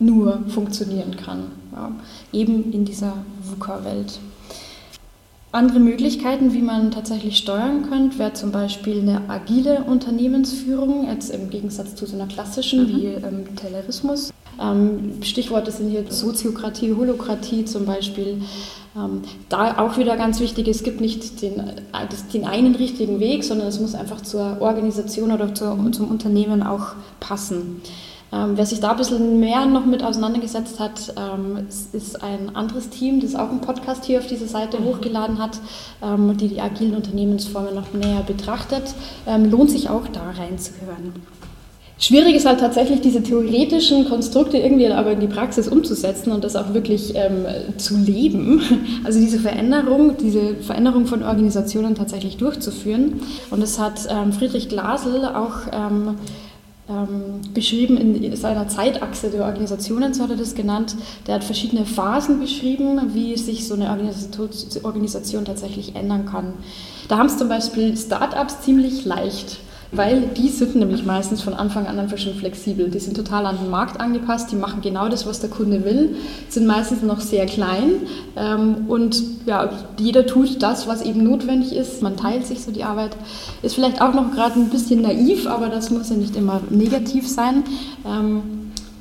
nur 0.00 0.40
funktionieren 0.48 1.16
kann. 1.16 1.59
Ja, 1.72 1.92
eben 2.32 2.72
in 2.72 2.84
dieser 2.84 3.12
VUCA-Welt. 3.42 4.18
Andere 5.52 5.80
Möglichkeiten, 5.80 6.52
wie 6.52 6.62
man 6.62 6.92
tatsächlich 6.92 7.36
steuern 7.36 7.88
könnte, 7.88 8.20
wäre 8.20 8.32
zum 8.34 8.52
Beispiel 8.52 9.00
eine 9.00 9.22
agile 9.28 9.82
Unternehmensführung, 9.82 11.08
jetzt 11.08 11.30
im 11.30 11.50
Gegensatz 11.50 11.96
zu 11.96 12.06
so 12.06 12.14
einer 12.14 12.28
klassischen 12.28 12.84
mhm. 12.84 12.88
wie 12.88 13.06
ähm, 13.06 13.56
Taylorismus. 13.56 14.32
Ähm, 14.60 15.22
Stichworte 15.22 15.72
sind 15.72 15.90
hier 15.90 16.04
Soziokratie, 16.08 16.94
Holokratie 16.94 17.64
zum 17.64 17.84
Beispiel. 17.84 18.42
Ähm, 18.96 19.22
da 19.48 19.78
auch 19.78 19.98
wieder 19.98 20.16
ganz 20.16 20.38
wichtig, 20.38 20.68
es 20.68 20.84
gibt 20.84 21.00
nicht 21.00 21.42
den, 21.42 21.62
den 22.32 22.44
einen 22.44 22.76
richtigen 22.76 23.18
Weg, 23.18 23.42
sondern 23.42 23.66
es 23.66 23.80
muss 23.80 23.96
einfach 23.96 24.20
zur 24.20 24.60
Organisation 24.60 25.32
oder 25.32 25.52
zur, 25.52 25.76
zum 25.90 26.10
Unternehmen 26.10 26.62
auch 26.62 26.94
passen. 27.18 27.80
Ähm, 28.32 28.52
wer 28.54 28.64
sich 28.64 28.80
da 28.80 28.92
ein 28.92 28.96
bisschen 28.96 29.40
mehr 29.40 29.66
noch 29.66 29.86
mit 29.86 30.04
auseinandergesetzt 30.04 30.78
hat, 30.78 31.14
ähm, 31.16 31.66
ist 31.92 32.22
ein 32.22 32.54
anderes 32.54 32.88
Team, 32.88 33.20
das 33.20 33.34
auch 33.34 33.50
einen 33.50 33.60
Podcast 33.60 34.04
hier 34.04 34.20
auf 34.20 34.26
dieser 34.26 34.46
Seite 34.46 34.78
mhm. 34.78 34.84
hochgeladen 34.84 35.38
hat, 35.38 35.58
ähm, 36.02 36.36
die 36.36 36.48
die 36.48 36.60
agilen 36.60 36.94
Unternehmensformen 36.94 37.74
noch 37.74 37.92
näher 37.92 38.22
betrachtet. 38.26 38.94
Ähm, 39.26 39.50
lohnt 39.50 39.70
sich 39.70 39.90
auch 39.90 40.06
da 40.08 40.30
reinzuhören. 40.30 41.14
Schwierig 41.98 42.34
ist 42.34 42.46
halt 42.46 42.60
tatsächlich, 42.60 43.02
diese 43.02 43.22
theoretischen 43.22 44.08
Konstrukte 44.08 44.56
irgendwie 44.56 44.86
aber 44.88 45.12
in 45.12 45.20
die 45.20 45.26
Praxis 45.26 45.68
umzusetzen 45.68 46.32
und 46.32 46.44
das 46.44 46.56
auch 46.56 46.72
wirklich 46.72 47.14
ähm, 47.14 47.44
zu 47.76 47.96
leben. 47.96 48.62
Also 49.04 49.18
diese 49.18 49.38
Veränderung, 49.38 50.16
diese 50.18 50.54
Veränderung 50.56 51.06
von 51.06 51.22
Organisationen 51.22 51.94
tatsächlich 51.94 52.36
durchzuführen. 52.36 53.20
Und 53.50 53.62
das 53.62 53.78
hat 53.78 54.00
ähm, 54.08 54.32
Friedrich 54.32 54.68
Glasel 54.68 55.24
auch 55.26 55.54
ähm, 55.72 56.16
ähm, 56.90 57.40
beschrieben 57.54 57.96
in 57.96 58.34
seiner 58.36 58.68
Zeitachse 58.68 59.30
der 59.30 59.44
Organisationen, 59.44 60.12
so 60.12 60.24
hat 60.24 60.30
er 60.30 60.36
das 60.36 60.54
genannt. 60.54 60.96
Der 61.26 61.36
hat 61.36 61.44
verschiedene 61.44 61.86
Phasen 61.86 62.40
beschrieben, 62.40 63.14
wie 63.14 63.36
sich 63.36 63.68
so 63.68 63.74
eine 63.74 63.90
Organisation 64.82 65.44
tatsächlich 65.44 65.94
ändern 65.94 66.26
kann. 66.26 66.54
Da 67.08 67.18
haben 67.18 67.26
es 67.26 67.38
zum 67.38 67.48
Beispiel 67.48 67.96
Startups 67.96 68.62
ziemlich 68.62 69.04
leicht 69.04 69.58
weil 69.92 70.22
die 70.36 70.48
sind 70.48 70.76
nämlich 70.76 71.04
meistens 71.04 71.42
von 71.42 71.54
Anfang 71.54 71.86
an 71.86 71.98
einfach 71.98 72.18
schon 72.18 72.34
flexibel. 72.34 72.88
Die 72.90 73.00
sind 73.00 73.16
total 73.16 73.46
an 73.46 73.58
den 73.58 73.70
Markt 73.70 74.00
angepasst, 74.00 74.52
die 74.52 74.56
machen 74.56 74.80
genau 74.82 75.08
das, 75.08 75.26
was 75.26 75.40
der 75.40 75.50
Kunde 75.50 75.84
will, 75.84 76.16
sind 76.48 76.66
meistens 76.66 77.02
noch 77.02 77.20
sehr 77.20 77.46
klein 77.46 77.92
ähm, 78.36 78.86
und 78.88 79.22
ja, 79.46 79.70
jeder 79.98 80.26
tut 80.26 80.62
das, 80.62 80.86
was 80.86 81.02
eben 81.02 81.24
notwendig 81.24 81.74
ist. 81.74 82.02
Man 82.02 82.16
teilt 82.16 82.46
sich 82.46 82.62
so 82.62 82.70
die 82.70 82.84
Arbeit. 82.84 83.16
Ist 83.62 83.74
vielleicht 83.74 84.00
auch 84.00 84.14
noch 84.14 84.32
gerade 84.32 84.60
ein 84.60 84.70
bisschen 84.70 85.02
naiv, 85.02 85.46
aber 85.46 85.68
das 85.68 85.90
muss 85.90 86.10
ja 86.10 86.16
nicht 86.16 86.36
immer 86.36 86.60
negativ 86.70 87.28
sein. 87.28 87.64
Ähm, 88.06 88.42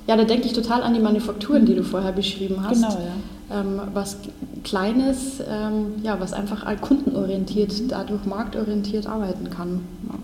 ja, 0.08 0.16
da 0.16 0.24
denke 0.24 0.48
ich 0.48 0.54
total 0.54 0.82
an 0.82 0.96
die 0.96 1.00
Manufakturen, 1.00 1.66
die 1.66 1.76
du 1.76 1.84
vorher 1.84 2.12
beschrieben 2.12 2.64
hast. 2.64 2.82
Genau, 2.82 2.90
ja. 2.90 3.62
Ähm, 3.62 3.82
was 3.94 4.18
Kleines, 4.64 5.40
ähm, 5.48 6.04
ja, 6.04 6.20
was 6.20 6.34
einfach 6.34 6.66
kundenorientiert, 6.82 7.74
dadurch 7.90 8.26
marktorientiert 8.26 9.08
arbeiten 9.08 9.50
kann. 9.50 9.82
Ja. 10.08 10.19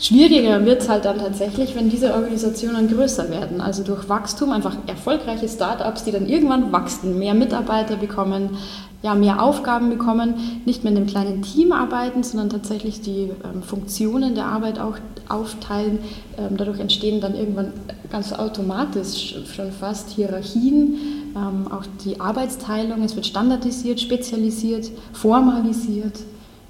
Schwieriger 0.00 0.64
wird 0.64 0.80
es 0.80 0.88
halt 0.88 1.04
dann 1.04 1.18
tatsächlich, 1.18 1.76
wenn 1.76 1.90
diese 1.90 2.14
Organisationen 2.14 2.88
größer 2.88 3.28
werden. 3.28 3.60
Also 3.60 3.82
durch 3.84 4.08
Wachstum, 4.08 4.50
einfach 4.50 4.76
erfolgreiche 4.86 5.46
Startups, 5.46 6.04
die 6.04 6.10
dann 6.10 6.26
irgendwann 6.26 6.72
wachsen, 6.72 7.18
mehr 7.18 7.34
Mitarbeiter 7.34 7.96
bekommen, 7.96 8.56
ja, 9.02 9.14
mehr 9.14 9.42
Aufgaben 9.42 9.90
bekommen, 9.90 10.62
nicht 10.64 10.84
mehr 10.84 10.92
in 10.92 10.98
einem 10.98 11.06
kleinen 11.06 11.42
Team 11.42 11.72
arbeiten, 11.72 12.22
sondern 12.22 12.48
tatsächlich 12.48 13.02
die 13.02 13.30
ähm, 13.44 13.62
Funktionen 13.62 14.34
der 14.34 14.46
Arbeit 14.46 14.78
auch 14.78 14.96
aufteilen. 15.28 15.98
Ähm, 16.38 16.56
dadurch 16.56 16.80
entstehen 16.80 17.20
dann 17.20 17.34
irgendwann 17.34 17.72
ganz 18.10 18.32
automatisch 18.32 19.36
schon 19.54 19.70
fast 19.70 20.10
Hierarchien, 20.10 20.96
ähm, 21.36 21.70
auch 21.70 21.84
die 22.04 22.20
Arbeitsteilung, 22.20 23.02
es 23.02 23.16
wird 23.16 23.26
standardisiert, 23.26 24.00
spezialisiert, 24.00 24.90
formalisiert, 25.12 26.20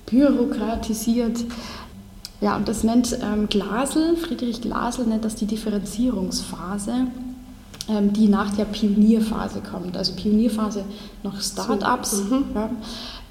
bürokratisiert. 0.06 1.44
Ja, 2.40 2.56
und 2.56 2.68
das 2.68 2.84
nennt 2.84 3.18
ähm, 3.22 3.48
Glasel, 3.48 4.16
Friedrich 4.16 4.62
Glasel 4.62 5.06
nennt 5.06 5.24
das 5.24 5.34
die 5.34 5.46
Differenzierungsphase, 5.46 7.06
ähm, 7.88 8.12
die 8.14 8.28
nach 8.28 8.54
der 8.54 8.64
Pionierphase 8.64 9.60
kommt. 9.60 9.96
Also 9.96 10.14
Pionierphase 10.14 10.84
noch 11.22 11.38
Start-ups, 11.38 12.10
so. 12.12 12.34
mhm. 12.36 12.44
ja, 12.54 12.70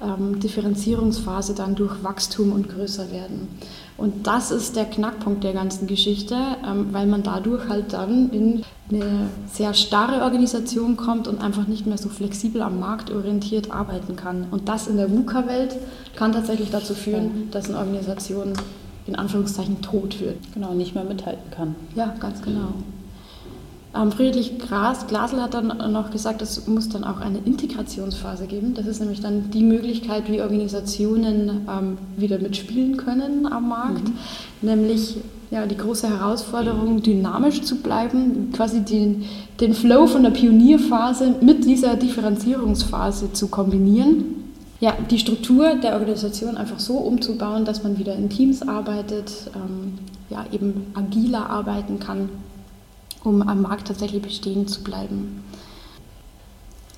ähm, 0.00 0.38
Differenzierungsphase 0.38 1.54
dann 1.54 1.74
durch 1.74 2.04
Wachstum 2.04 2.52
und 2.52 2.68
größer 2.68 3.10
werden. 3.10 3.48
Und 3.96 4.26
das 4.26 4.50
ist 4.50 4.76
der 4.76 4.86
Knackpunkt 4.86 5.44
der 5.44 5.52
ganzen 5.52 5.86
Geschichte, 5.86 6.36
ähm, 6.66 6.88
weil 6.92 7.06
man 7.06 7.22
dadurch 7.22 7.68
halt 7.68 7.92
dann 7.92 8.30
in 8.30 8.62
eine 8.90 9.28
sehr 9.52 9.74
starre 9.74 10.22
Organisation 10.22 10.96
kommt 10.96 11.28
und 11.28 11.42
einfach 11.42 11.66
nicht 11.66 11.86
mehr 11.86 11.98
so 11.98 12.08
flexibel 12.08 12.62
am 12.62 12.80
Markt 12.80 13.10
orientiert 13.10 13.72
arbeiten 13.72 14.16
kann. 14.16 14.46
Und 14.52 14.68
das 14.68 14.86
in 14.86 14.96
der 14.96 15.10
VUCA-Welt 15.10 15.76
kann 16.16 16.32
tatsächlich 16.32 16.70
dazu 16.70 16.94
führen, 16.94 17.50
dass 17.50 17.68
eine 17.68 17.78
Organisation 17.78 18.52
in 19.06 19.16
Anführungszeichen 19.16 19.80
tot 19.82 20.20
wird. 20.20 20.36
Genau, 20.54 20.74
nicht 20.74 20.94
mehr 20.94 21.04
mithalten 21.04 21.50
kann. 21.50 21.74
Ja, 21.94 22.14
ganz 22.20 22.42
genau. 22.42 22.74
Ähm, 23.94 24.12
Friedrich 24.12 24.58
Gras, 24.58 25.08
Glasel 25.08 25.42
hat 25.42 25.54
dann 25.54 25.92
noch 25.92 26.12
gesagt, 26.12 26.42
es 26.42 26.68
muss 26.68 26.88
dann 26.88 27.02
auch 27.02 27.20
eine 27.20 27.38
Integrationsphase 27.38 28.46
geben. 28.46 28.74
Das 28.74 28.86
ist 28.86 29.00
nämlich 29.00 29.20
dann 29.20 29.50
die 29.50 29.64
Möglichkeit, 29.64 30.30
wie 30.30 30.40
Organisationen 30.40 31.66
ähm, 31.68 31.98
wieder 32.16 32.38
mitspielen 32.38 32.96
können 32.96 33.50
am 33.50 33.68
Markt. 33.68 34.08
Mhm. 34.08 34.14
Nämlich 34.62 35.16
ja, 35.50 35.66
die 35.66 35.76
große 35.76 36.08
Herausforderung, 36.08 37.02
dynamisch 37.02 37.62
zu 37.62 37.76
bleiben, 37.78 38.52
quasi 38.52 38.82
den, 38.82 39.24
den 39.58 39.74
Flow 39.74 40.06
von 40.06 40.22
der 40.22 40.30
Pionierphase 40.30 41.34
mit 41.40 41.64
dieser 41.64 41.96
Differenzierungsphase 41.96 43.32
zu 43.32 43.48
kombinieren 43.48 44.39
ja, 44.80 44.96
die 45.10 45.18
Struktur 45.18 45.74
der 45.76 45.94
Organisation 45.94 46.56
einfach 46.56 46.80
so 46.80 46.94
umzubauen, 46.94 47.64
dass 47.66 47.82
man 47.82 47.98
wieder 47.98 48.14
in 48.14 48.30
Teams 48.30 48.66
arbeitet, 48.66 49.30
ähm, 49.54 49.98
ja, 50.30 50.46
eben 50.52 50.86
agiler 50.94 51.50
arbeiten 51.50 52.00
kann, 52.00 52.30
um 53.22 53.42
am 53.42 53.62
Markt 53.62 53.88
tatsächlich 53.88 54.22
bestehen 54.22 54.66
zu 54.66 54.82
bleiben. 54.82 55.44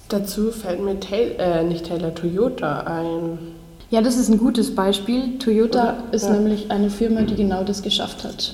Dazu 0.09 0.53
fällt 0.53 0.81
mir 0.85 1.01
Taylor, 1.01 1.41
äh, 1.41 1.65
nicht 1.65 1.87
Taylor, 1.87 2.15
Toyota 2.15 2.81
ein. 2.81 3.39
Ja, 3.91 4.01
das 4.01 4.17
ist 4.17 4.29
ein 4.29 4.39
gutes 4.39 4.75
Beispiel. 4.75 5.39
Toyota 5.39 5.83
Oder? 5.83 6.13
ist 6.13 6.25
ja. 6.27 6.33
nämlich 6.33 6.71
eine 6.71 6.89
Firma, 6.89 7.23
die 7.23 7.35
genau 7.35 7.65
das 7.65 7.83
geschafft 7.83 8.23
hat. 8.23 8.53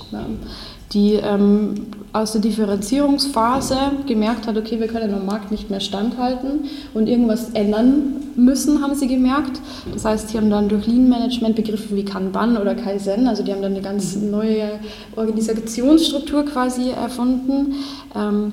Die 0.92 1.14
ähm, 1.14 1.87
aus 2.12 2.33
der 2.33 2.40
Differenzierungsphase 2.40 3.76
gemerkt 4.07 4.47
hat, 4.47 4.57
okay, 4.57 4.80
wir 4.80 4.87
können 4.87 5.12
am 5.12 5.26
Markt 5.26 5.50
nicht 5.50 5.68
mehr 5.68 5.80
standhalten 5.80 6.64
und 6.95 7.07
irgendwas 7.07 7.50
ändern 7.50 8.16
müssen, 8.37 8.83
haben 8.83 8.95
sie 8.95 9.09
gemerkt. 9.09 9.61
Das 9.92 10.04
heißt, 10.04 10.30
sie 10.30 10.38
haben 10.38 10.49
dann 10.49 10.68
durch 10.68 10.87
Lean 10.87 11.09
Management 11.09 11.57
Begriffe 11.57 11.95
wie 11.95 12.04
Kanban 12.04 12.57
oder 12.57 12.75
Kaizen, 12.75 13.28
also 13.28 13.42
die 13.42 13.52
haben 13.52 13.62
dann 13.62 13.73
eine 13.73 13.83
ganz 13.83 14.16
neue 14.16 14.80
Organisationsstruktur 15.16 16.45
quasi 16.47 16.90
erfunden. 16.90 17.75
Ähm, 18.14 18.52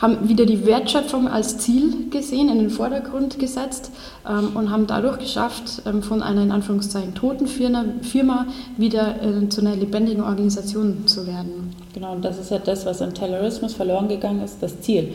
haben 0.00 0.28
wieder 0.28 0.46
die 0.46 0.64
Wertschöpfung 0.64 1.28
als 1.28 1.58
Ziel 1.58 2.08
gesehen, 2.10 2.48
in 2.48 2.58
den 2.58 2.70
Vordergrund 2.70 3.38
gesetzt 3.38 3.90
ähm, 4.28 4.50
und 4.54 4.70
haben 4.70 4.86
dadurch 4.86 5.18
geschafft, 5.18 5.82
ähm, 5.86 6.02
von 6.02 6.22
einer 6.22 6.42
in 6.42 6.52
Anführungszeichen 6.52 7.14
toten 7.14 7.48
Firma, 7.48 7.84
Firma 8.02 8.46
wieder 8.76 9.16
äh, 9.22 9.48
zu 9.48 9.60
einer 9.60 9.74
lebendigen 9.74 10.22
Organisation 10.22 11.06
zu 11.06 11.26
werden. 11.26 11.74
Genau, 11.94 12.12
und 12.12 12.24
das 12.24 12.38
ist 12.38 12.50
ja 12.50 12.58
das, 12.58 12.86
was 12.86 13.00
im 13.00 13.12
Taylorismus 13.12 13.74
verloren 13.74 14.08
gegangen 14.08 14.42
ist, 14.42 14.62
das 14.62 14.80
Ziel. 14.80 15.12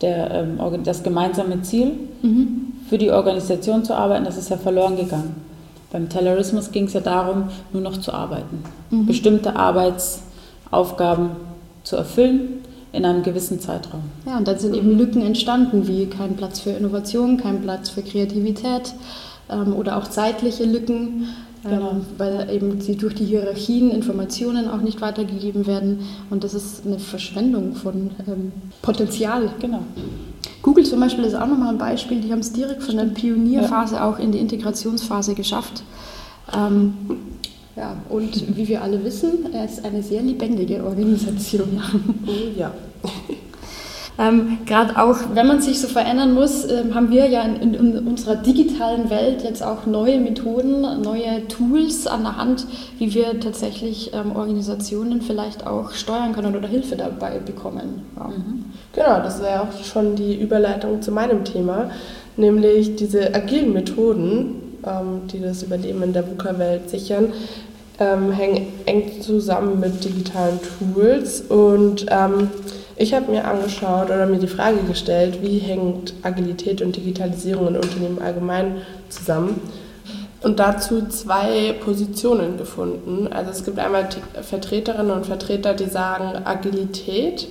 Der, 0.00 0.30
ähm, 0.30 0.58
das 0.82 1.02
gemeinsame 1.02 1.62
Ziel, 1.62 1.92
mhm. 2.22 2.72
für 2.88 2.98
die 2.98 3.12
Organisation 3.12 3.84
zu 3.84 3.94
arbeiten, 3.94 4.24
das 4.24 4.38
ist 4.38 4.50
ja 4.50 4.56
verloren 4.56 4.96
gegangen. 4.96 5.36
Beim 5.92 6.08
Taylorismus 6.08 6.72
ging 6.72 6.86
es 6.86 6.94
ja 6.94 7.00
darum, 7.00 7.44
nur 7.72 7.82
noch 7.82 7.98
zu 7.98 8.12
arbeiten. 8.12 8.64
Mhm. 8.90 9.06
Bestimmte 9.06 9.54
Arbeitsaufgaben 9.56 11.30
zu 11.84 11.96
erfüllen 11.96 12.60
in 12.92 13.04
einem 13.04 13.22
gewissen 13.22 13.60
Zeitraum. 13.60 14.02
Ja, 14.26 14.36
und 14.38 14.48
dann 14.48 14.58
sind 14.58 14.74
eben 14.74 14.96
Lücken 14.96 15.22
entstanden, 15.22 15.86
wie 15.86 16.06
kein 16.06 16.36
Platz 16.36 16.60
für 16.60 16.70
Innovation, 16.70 17.36
kein 17.36 17.62
Platz 17.62 17.90
für 17.90 18.02
Kreativität 18.02 18.94
ähm, 19.48 19.74
oder 19.74 19.96
auch 19.96 20.08
zeitliche 20.08 20.64
Lücken, 20.64 21.28
ähm, 21.64 21.70
genau. 21.70 21.96
weil 22.18 22.50
eben 22.50 22.80
sie 22.80 22.96
durch 22.96 23.14
die 23.14 23.26
Hierarchien 23.26 23.90
Informationen 23.90 24.68
auch 24.68 24.80
nicht 24.80 25.00
weitergegeben 25.00 25.66
werden. 25.66 26.00
Und 26.30 26.42
das 26.42 26.54
ist 26.54 26.84
eine 26.84 26.98
Verschwendung 26.98 27.74
von 27.74 28.10
ähm, 28.26 28.52
Potenzial. 28.82 29.50
Genau. 29.60 29.82
Google 30.62 30.84
zum 30.84 31.00
Beispiel 31.00 31.24
ist 31.24 31.34
auch 31.34 31.46
nochmal 31.46 31.70
ein 31.70 31.78
Beispiel, 31.78 32.20
die 32.20 32.32
haben 32.32 32.40
es 32.40 32.52
direkt 32.52 32.82
von 32.82 32.96
der 32.96 33.04
Pionierphase 33.04 33.96
ja. 33.96 34.08
auch 34.08 34.18
in 34.18 34.32
die 34.32 34.38
Integrationsphase 34.38 35.34
geschafft. 35.34 35.82
Ja, 37.76 37.96
und 38.08 38.56
wie 38.56 38.68
wir 38.68 38.82
alle 38.82 39.02
wissen, 39.04 39.52
er 39.52 39.64
ist 39.64 39.84
eine 39.84 40.02
sehr 40.02 40.22
lebendige 40.22 40.84
Organisation. 40.84 41.80
Oh 42.26 42.58
ja. 42.58 42.72
Ähm, 44.20 44.58
Gerade 44.66 44.98
auch, 44.98 45.16
wenn 45.32 45.46
man 45.46 45.62
sich 45.62 45.80
so 45.80 45.88
verändern 45.88 46.34
muss, 46.34 46.70
ähm, 46.70 46.94
haben 46.94 47.10
wir 47.10 47.26
ja 47.28 47.40
in, 47.40 47.72
in, 47.72 48.06
unserer 48.06 48.36
digitalen 48.36 49.08
Welt 49.08 49.42
jetzt 49.42 49.62
auch 49.62 49.86
neue 49.86 50.20
Methoden, 50.20 50.82
neue 51.00 51.48
Tools 51.48 52.06
an 52.06 52.24
der 52.24 52.36
Hand, 52.36 52.66
wie 52.98 53.14
wir 53.14 53.40
tatsächlich 53.40 54.12
ähm, 54.12 54.36
Organisationen 54.36 55.22
vielleicht 55.22 55.66
auch 55.66 55.92
steuern 55.92 56.34
können 56.34 56.54
oder 56.54 56.68
Hilfe 56.68 56.96
dabei 56.96 57.38
bekommen. 57.38 58.02
Ja. 58.16 58.28
Mhm. 58.28 58.64
Genau, 58.92 59.22
das 59.22 59.40
wäre 59.40 59.62
auch 59.62 59.84
schon 59.84 60.16
die 60.16 60.38
Überleitung 60.38 61.00
zu 61.00 61.12
meinem 61.12 61.44
Thema, 61.44 61.90
nämlich 62.36 62.96
diese 62.96 63.34
agilen 63.34 63.72
Methoden, 63.72 64.69
ähm, 64.86 65.28
die 65.32 65.40
das 65.40 65.62
Überleben 65.62 66.02
in 66.02 66.12
der 66.12 66.26
VUCA-Welt 66.26 66.90
sichern, 66.90 67.32
ähm, 67.98 68.32
hängen 68.32 68.68
eng 68.86 69.20
zusammen 69.20 69.78
mit 69.80 70.04
digitalen 70.04 70.58
Tools 70.78 71.42
und 71.42 72.06
ähm, 72.10 72.48
ich 72.96 73.14
habe 73.14 73.30
mir 73.30 73.46
angeschaut 73.46 74.10
oder 74.10 74.26
mir 74.26 74.38
die 74.38 74.46
Frage 74.46 74.76
gestellt, 74.86 75.38
wie 75.40 75.56
hängt 75.56 76.12
Agilität 76.22 76.82
und 76.82 76.96
Digitalisierung 76.96 77.68
in 77.68 77.76
Unternehmen 77.76 78.18
allgemein 78.20 78.82
zusammen? 79.08 79.58
Und 80.42 80.58
dazu 80.58 81.06
zwei 81.08 81.74
Positionen 81.82 82.58
gefunden. 82.58 83.28
Also 83.30 83.52
es 83.52 83.64
gibt 83.64 83.78
einmal 83.78 84.06
Vertreterinnen 84.42 85.12
und 85.12 85.24
Vertreter, 85.24 85.72
die 85.72 85.88
sagen, 85.88 86.44
Agilität, 86.44 87.48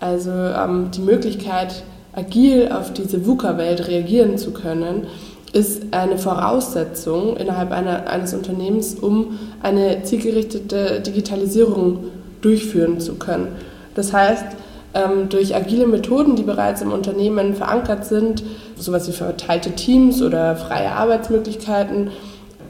also 0.00 0.32
ähm, 0.32 0.90
die 0.92 1.02
Möglichkeit, 1.02 1.84
agil 2.12 2.70
auf 2.72 2.92
diese 2.92 3.24
VUCA-Welt 3.24 3.86
reagieren 3.86 4.38
zu 4.38 4.50
können, 4.52 5.06
ist 5.52 5.92
eine 5.92 6.16
Voraussetzung 6.16 7.36
innerhalb 7.36 7.72
einer, 7.72 8.08
eines 8.08 8.34
Unternehmens, 8.34 8.94
um 8.94 9.38
eine 9.62 10.02
zielgerichtete 10.04 11.00
Digitalisierung 11.00 12.04
durchführen 12.40 13.00
zu 13.00 13.16
können. 13.16 13.48
Das 13.94 14.12
heißt, 14.12 14.44
ähm, 14.94 15.28
durch 15.28 15.54
agile 15.54 15.86
Methoden, 15.86 16.36
die 16.36 16.42
bereits 16.42 16.82
im 16.82 16.92
Unternehmen 16.92 17.54
verankert 17.54 18.04
sind, 18.04 18.42
sowas 18.76 19.08
wie 19.08 19.12
verteilte 19.12 19.72
Teams 19.72 20.22
oder 20.22 20.56
freie 20.56 20.92
Arbeitsmöglichkeiten, 20.92 22.10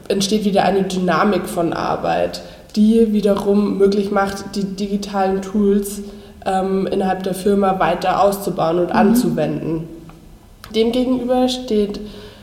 entsteht 0.07 0.43
wieder 0.43 0.63
eine 0.63 0.83
Dynamik 0.83 1.47
von 1.47 1.73
Arbeit, 1.73 2.41
die 2.75 3.13
wiederum 3.13 3.77
möglich 3.77 4.11
macht, 4.11 4.55
die 4.55 4.63
digitalen 4.63 5.41
Tools 5.41 6.01
ähm, 6.45 6.87
innerhalb 6.87 7.23
der 7.23 7.33
Firma 7.33 7.79
weiter 7.79 8.21
auszubauen 8.23 8.79
und 8.79 8.89
mhm. 8.89 8.95
anzuwenden. 8.95 9.87
Demgegenüber 10.75 11.49
steht, 11.49 11.99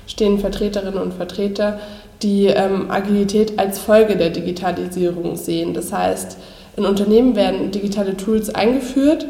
stehen 0.08 0.40
Vertreterinnen 0.40 1.00
und 1.00 1.14
Vertreter, 1.14 1.78
die 2.22 2.46
ähm, 2.46 2.90
Agilität 2.90 3.58
als 3.58 3.78
Folge 3.78 4.16
der 4.16 4.30
Digitalisierung 4.30 5.36
sehen. 5.36 5.72
Das 5.74 5.92
heißt, 5.92 6.36
in 6.76 6.84
Unternehmen 6.84 7.36
werden 7.36 7.70
digitale 7.70 8.16
Tools 8.16 8.52
eingeführt, 8.54 9.26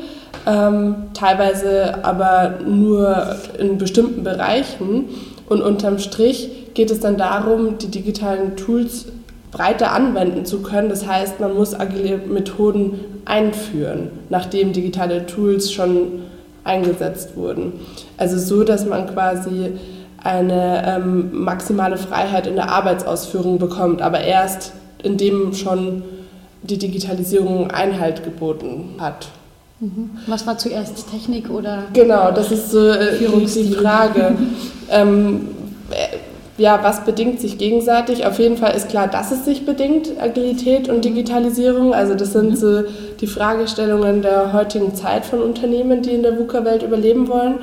ähm, 0.46 0.94
teilweise 1.14 2.04
aber 2.04 2.58
nur 2.66 3.36
in 3.58 3.78
bestimmten 3.78 4.22
Bereichen. 4.22 5.06
Und 5.48 5.62
unterm 5.62 5.98
Strich 5.98 6.50
geht 6.74 6.90
es 6.90 7.00
dann 7.00 7.16
darum, 7.16 7.78
die 7.78 7.88
digitalen 7.88 8.56
Tools 8.56 9.06
breiter 9.50 9.92
anwenden 9.92 10.44
zu 10.44 10.60
können. 10.60 10.90
Das 10.90 11.06
heißt, 11.06 11.40
man 11.40 11.54
muss 11.54 11.74
agile 11.74 12.18
Methoden 12.18 13.00
einführen, 13.24 14.10
nachdem 14.28 14.72
digitale 14.72 15.26
Tools 15.26 15.72
schon 15.72 16.22
eingesetzt 16.64 17.36
wurden. 17.36 17.72
Also 18.18 18.38
so, 18.38 18.62
dass 18.62 18.84
man 18.86 19.06
quasi 19.06 19.72
eine 20.22 20.84
ähm, 20.86 21.44
maximale 21.44 21.96
Freiheit 21.96 22.46
in 22.46 22.56
der 22.56 22.70
Arbeitsausführung 22.70 23.58
bekommt, 23.58 24.02
aber 24.02 24.20
erst 24.20 24.72
indem 25.02 25.54
schon 25.54 26.02
die 26.62 26.78
Digitalisierung 26.78 27.70
Einhalt 27.70 28.24
geboten 28.24 28.96
hat. 28.98 29.28
Mhm. 29.80 30.10
Was 30.26 30.46
war 30.46 30.58
zuerst 30.58 31.10
Technik 31.10 31.50
oder? 31.50 31.84
Genau, 31.92 32.32
das 32.32 32.50
ist 32.50 32.70
so 32.70 32.88
äh, 32.88 33.16
die 33.18 33.74
Frage. 33.74 34.36
ähm, 34.90 35.48
äh, 35.90 36.16
ja, 36.60 36.80
was 36.82 37.04
bedingt 37.04 37.40
sich 37.40 37.56
gegenseitig? 37.56 38.26
Auf 38.26 38.40
jeden 38.40 38.56
Fall 38.56 38.74
ist 38.74 38.88
klar, 38.88 39.06
dass 39.06 39.30
es 39.30 39.44
sich 39.44 39.64
bedingt, 39.64 40.20
Agilität 40.20 40.88
und 40.88 41.04
Digitalisierung. 41.04 41.94
Also 41.94 42.16
das 42.16 42.32
sind 42.32 42.50
mhm. 42.50 42.56
so 42.56 42.82
die 43.20 43.28
Fragestellungen 43.28 44.22
der 44.22 44.52
heutigen 44.52 44.96
Zeit 44.96 45.24
von 45.24 45.40
Unternehmen, 45.40 46.02
die 46.02 46.10
in 46.10 46.24
der 46.24 46.36
VUCA-Welt 46.36 46.82
überleben 46.82 47.28
wollen. 47.28 47.60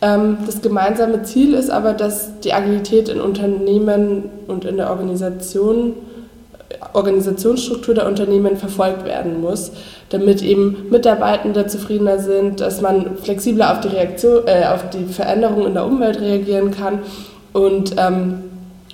Ähm, 0.00 0.38
das 0.46 0.62
gemeinsame 0.62 1.22
Ziel 1.22 1.54
ist 1.54 1.70
aber, 1.70 1.92
dass 1.92 2.40
die 2.40 2.52
Agilität 2.52 3.08
in 3.08 3.20
Unternehmen 3.20 4.30
und 4.46 4.64
in 4.64 4.76
der 4.76 4.90
Organisation 4.90 5.94
Organisationsstruktur 6.92 7.94
der 7.94 8.06
Unternehmen 8.06 8.56
verfolgt 8.56 9.04
werden 9.04 9.40
muss, 9.40 9.72
damit 10.10 10.42
eben 10.42 10.88
Mitarbeitende 10.90 11.66
zufriedener 11.66 12.18
sind, 12.18 12.60
dass 12.60 12.80
man 12.80 13.16
flexibler 13.18 13.72
auf 13.72 13.80
die, 13.80 13.88
Reaktion, 13.88 14.46
äh, 14.46 14.66
auf 14.66 14.90
die 14.90 15.04
Veränderungen 15.04 15.68
in 15.68 15.74
der 15.74 15.86
Umwelt 15.86 16.20
reagieren 16.20 16.70
kann 16.70 17.00
und 17.52 17.94
ähm, 17.96 18.44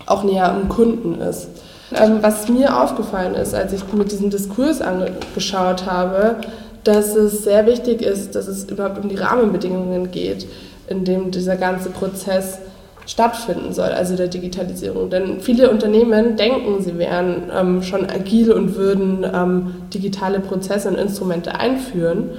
auch 0.07 0.23
näher 0.25 0.53
am 0.53 0.69
Kunden 0.69 1.21
ist. 1.21 1.49
Ähm, 1.95 2.19
was 2.21 2.49
mir 2.49 2.81
aufgefallen 2.81 3.35
ist, 3.35 3.55
als 3.55 3.73
ich 3.73 3.83
mit 3.93 4.11
diesem 4.11 4.31
Diskurs 4.31 4.81
angeschaut 4.81 5.87
habe, 5.87 6.37
dass 6.85 7.17
es 7.17 7.45
sehr 7.45 7.67
wichtig 7.67 8.03
ist, 8.03 8.35
dass 8.35 8.47
es 8.47 8.65
überhaupt 8.65 9.03
um 9.03 9.09
die 9.09 9.17
Rahmenbedingungen 9.17 10.11
geht, 10.11 10.47
in 10.89 11.05
dem 11.05 11.31
dieser 11.31 11.57
ganze 11.57 11.91
Prozess 11.91 12.59
stattfinden 13.07 13.73
soll, 13.73 13.91
also 13.91 14.17
der 14.17 14.29
Digitalisierung. 14.29 15.11
Denn 15.11 15.41
viele 15.41 15.71
Unternehmen 15.71 16.37
denken, 16.37 16.83
sie 16.83 16.99
wären 16.99 17.51
ähm, 17.55 17.83
schon 17.83 18.09
agil 18.09 18.53
und 18.53 18.77
würden 18.77 19.25
ähm, 19.25 19.75
digitale 19.93 20.41
Prozesse 20.41 20.89
und 20.89 20.97
Instrumente 20.97 21.55
einführen. 21.55 22.31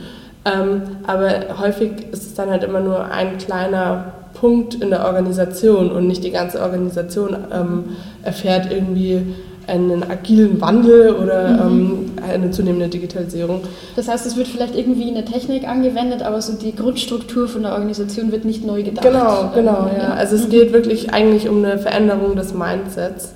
Ähm, 0.44 0.82
aber 1.06 1.60
häufig 1.60 1.92
ist 2.12 2.26
es 2.26 2.34
dann 2.34 2.50
halt 2.50 2.64
immer 2.64 2.80
nur 2.80 3.06
ein 3.06 3.38
kleiner 3.38 4.14
Punkt 4.34 4.76
in 4.76 4.90
der 4.90 5.06
Organisation 5.06 5.92
und 5.92 6.08
nicht 6.08 6.24
die 6.24 6.32
ganze 6.32 6.62
Organisation 6.62 7.36
ähm, 7.52 7.84
erfährt 8.24 8.72
irgendwie 8.72 9.22
einen 9.68 10.04
agilen 10.04 10.62
Wandel 10.62 11.16
oder 11.16 11.70
mhm. 11.70 12.12
ähm, 12.18 12.24
eine 12.24 12.52
zunehmende 12.52 12.88
Digitalisierung. 12.88 13.62
Das 13.96 14.08
heißt, 14.08 14.26
es 14.26 14.36
wird 14.36 14.48
vielleicht 14.48 14.76
irgendwie 14.76 15.10
eine 15.10 15.26
Technik 15.26 15.68
angewendet, 15.68 16.22
aber 16.22 16.42
so 16.42 16.54
die 16.54 16.76
Grundstruktur 16.76 17.48
von 17.48 17.64
der 17.64 17.74
Organisation 17.74 18.32
wird 18.32 18.46
nicht 18.46 18.66
neu 18.66 18.84
gedacht. 18.84 19.06
Genau, 19.06 19.52
genau, 19.54 19.90
ja. 19.98 20.14
Also 20.14 20.36
es 20.36 20.48
mhm. 20.48 20.52
geht 20.52 20.74
wirklich 20.74 21.14
eigentlich 21.14 21.50
um 21.50 21.64
eine 21.64 21.78
Veränderung 21.78 22.36
des 22.36 22.54
Mindsets 22.54 23.34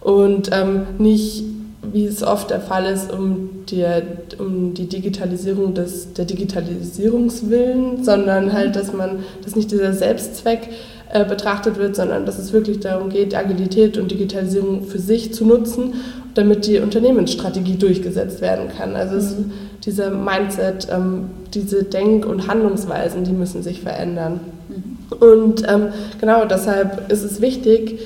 und 0.00 0.50
ähm, 0.52 0.86
nicht, 0.98 1.44
wie 1.92 2.06
es 2.06 2.22
oft 2.22 2.50
der 2.50 2.60
Fall 2.60 2.86
ist, 2.86 3.12
um 3.12 3.50
die, 3.68 3.84
um 4.38 4.74
die 4.74 4.86
Digitalisierung 4.86 5.74
des, 5.74 6.12
der 6.12 6.24
Digitalisierungswillen, 6.24 8.04
sondern 8.04 8.52
halt, 8.52 8.76
dass 8.76 8.92
man, 8.92 9.20
dass 9.44 9.56
nicht 9.56 9.70
dieser 9.70 9.92
Selbstzweck 9.92 10.68
äh, 11.12 11.24
betrachtet 11.24 11.78
wird, 11.78 11.94
sondern 11.94 12.24
dass 12.24 12.38
es 12.38 12.52
wirklich 12.52 12.80
darum 12.80 13.10
geht, 13.10 13.34
Agilität 13.34 13.98
und 13.98 14.10
Digitalisierung 14.10 14.86
für 14.86 14.98
sich 14.98 15.34
zu 15.34 15.44
nutzen, 15.44 15.94
damit 16.34 16.66
die 16.66 16.78
Unternehmensstrategie 16.78 17.76
durchgesetzt 17.76 18.40
werden 18.40 18.68
kann. 18.74 18.96
Also 18.96 19.16
es, 19.16 19.36
mhm. 19.36 19.52
dieser 19.84 20.10
Mindset, 20.10 20.88
ähm, 20.90 21.26
diese 21.52 21.84
Denk- 21.84 22.24
und 22.24 22.48
Handlungsweisen, 22.48 23.24
die 23.24 23.32
müssen 23.32 23.62
sich 23.62 23.82
verändern. 23.82 24.40
Mhm. 24.68 25.16
Und 25.18 25.62
ähm, 25.68 25.88
genau 26.18 26.46
deshalb 26.46 27.12
ist 27.12 27.24
es 27.24 27.42
wichtig, 27.42 28.00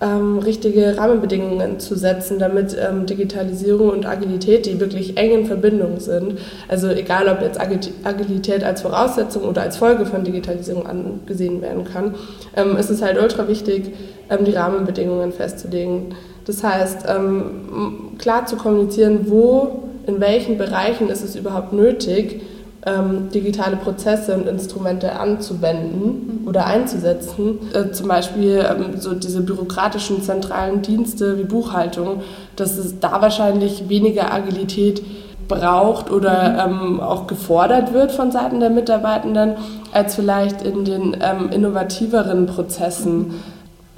ähm, 0.00 0.38
richtige 0.38 0.96
Rahmenbedingungen 0.96 1.78
zu 1.78 1.94
setzen, 1.94 2.38
damit 2.38 2.76
ähm, 2.78 3.06
Digitalisierung 3.06 3.90
und 3.90 4.06
Agilität, 4.06 4.66
die 4.66 4.80
wirklich 4.80 5.16
eng 5.16 5.32
in 5.32 5.46
Verbindung 5.46 6.00
sind, 6.00 6.38
also 6.68 6.88
egal 6.88 7.28
ob 7.28 7.40
jetzt 7.42 7.60
Agilität 7.60 8.64
als 8.64 8.82
Voraussetzung 8.82 9.44
oder 9.44 9.62
als 9.62 9.76
Folge 9.76 10.04
von 10.04 10.24
Digitalisierung 10.24 10.86
angesehen 10.86 11.62
werden 11.62 11.84
kann, 11.84 12.14
ähm, 12.56 12.76
ist 12.76 12.90
es 12.90 13.02
halt 13.02 13.20
ultra 13.20 13.46
wichtig, 13.48 13.92
ähm, 14.30 14.44
die 14.44 14.52
Rahmenbedingungen 14.52 15.32
festzulegen. 15.32 16.14
Das 16.44 16.62
heißt, 16.62 17.06
ähm, 17.08 18.16
klar 18.18 18.46
zu 18.46 18.56
kommunizieren, 18.56 19.30
wo, 19.30 19.84
in 20.06 20.20
welchen 20.20 20.58
Bereichen 20.58 21.08
ist 21.08 21.22
es 21.22 21.36
überhaupt 21.36 21.72
nötig, 21.72 22.42
ähm, 22.86 23.30
digitale 23.30 23.76
Prozesse 23.76 24.34
und 24.34 24.46
Instrumente 24.46 25.12
anzuwenden 25.18 26.44
oder 26.46 26.66
einzusetzen. 26.66 27.58
Äh, 27.72 27.92
zum 27.92 28.08
Beispiel 28.08 28.64
ähm, 28.68 29.00
so 29.00 29.14
diese 29.14 29.40
bürokratischen 29.40 30.22
zentralen 30.22 30.82
Dienste 30.82 31.38
wie 31.38 31.44
Buchhaltung, 31.44 32.22
dass 32.56 32.76
es 32.76 33.00
da 33.00 33.22
wahrscheinlich 33.22 33.88
weniger 33.88 34.32
Agilität 34.32 35.02
braucht 35.48 36.10
oder 36.10 36.66
ähm, 36.66 37.00
auch 37.00 37.26
gefordert 37.26 37.92
wird 37.92 38.12
von 38.12 38.30
Seiten 38.30 38.60
der 38.60 38.70
Mitarbeitenden, 38.70 39.56
als 39.92 40.14
vielleicht 40.14 40.62
in 40.62 40.84
den 40.84 41.16
ähm, 41.20 41.50
innovativeren 41.50 42.46
Prozessen, 42.46 43.42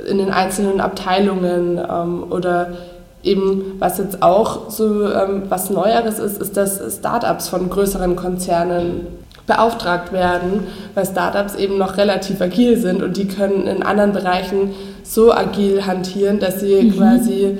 in 0.09 0.18
den 0.18 0.31
einzelnen 0.31 0.81
Abteilungen 0.81 1.79
ähm, 1.79 2.25
oder 2.31 2.72
eben, 3.27 3.75
was 3.79 3.99
jetzt 3.99 4.23
auch 4.23 4.71
so 4.71 5.05
ähm, 5.11 5.43
was 5.49 5.71
Neueres 5.71 6.19
ist, 6.19 6.41
ist, 6.41 6.57
dass 6.57 6.81
Startups 6.97 7.49
von 7.49 7.69
größeren 7.69 8.17
Konzernen 8.17 9.07
beauftragt 9.47 10.12
werden, 10.12 10.67
weil 10.95 11.07
Startups 11.07 11.55
eben 11.55 11.79
noch 11.79 11.97
relativ 11.97 12.41
agil 12.41 12.79
sind 12.79 13.03
und 13.03 13.17
die 13.17 13.29
können 13.29 13.67
in 13.67 13.83
anderen 13.83 14.12
Bereichen 14.12 14.75
so 15.05 15.33
agil 15.33 15.87
hantieren, 15.87 16.41
dass 16.41 16.61
sie 16.61 16.83
mhm. 16.83 16.97
quasi 16.97 17.59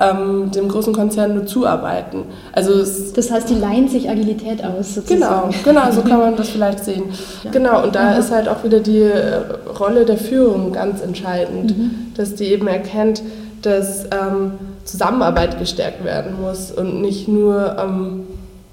ähm, 0.00 0.50
dem 0.52 0.68
großen 0.68 0.92
Konzern 0.92 1.34
nur 1.34 1.46
zuarbeiten. 1.46 2.24
Also 2.52 2.78
das 3.14 3.30
heißt, 3.30 3.50
die 3.50 3.54
leihen 3.54 3.88
sich 3.88 4.08
Agilität 4.08 4.64
aus. 4.64 4.94
Sozusagen. 4.94 5.52
Genau, 5.64 5.80
genau, 5.80 5.92
so 5.92 6.02
kann 6.02 6.18
man 6.18 6.36
das 6.36 6.48
vielleicht 6.48 6.84
sehen. 6.84 7.04
Ja. 7.44 7.50
Genau, 7.50 7.84
und 7.84 7.94
da 7.94 8.12
mhm. 8.14 8.20
ist 8.20 8.30
halt 8.30 8.48
auch 8.48 8.64
wieder 8.64 8.80
die 8.80 9.00
äh, 9.02 9.40
Rolle 9.78 10.04
der 10.04 10.18
Führung 10.18 10.72
ganz 10.72 11.02
entscheidend, 11.02 11.76
mhm. 11.76 11.90
dass 12.16 12.34
die 12.34 12.46
eben 12.46 12.66
erkennt, 12.66 13.22
dass 13.62 14.04
ähm, 14.04 14.52
Zusammenarbeit 14.88 15.58
gestärkt 15.58 16.02
werden 16.02 16.40
muss 16.40 16.70
und 16.70 17.02
nicht 17.02 17.28
nur 17.28 17.76
ähm, 17.78 18.24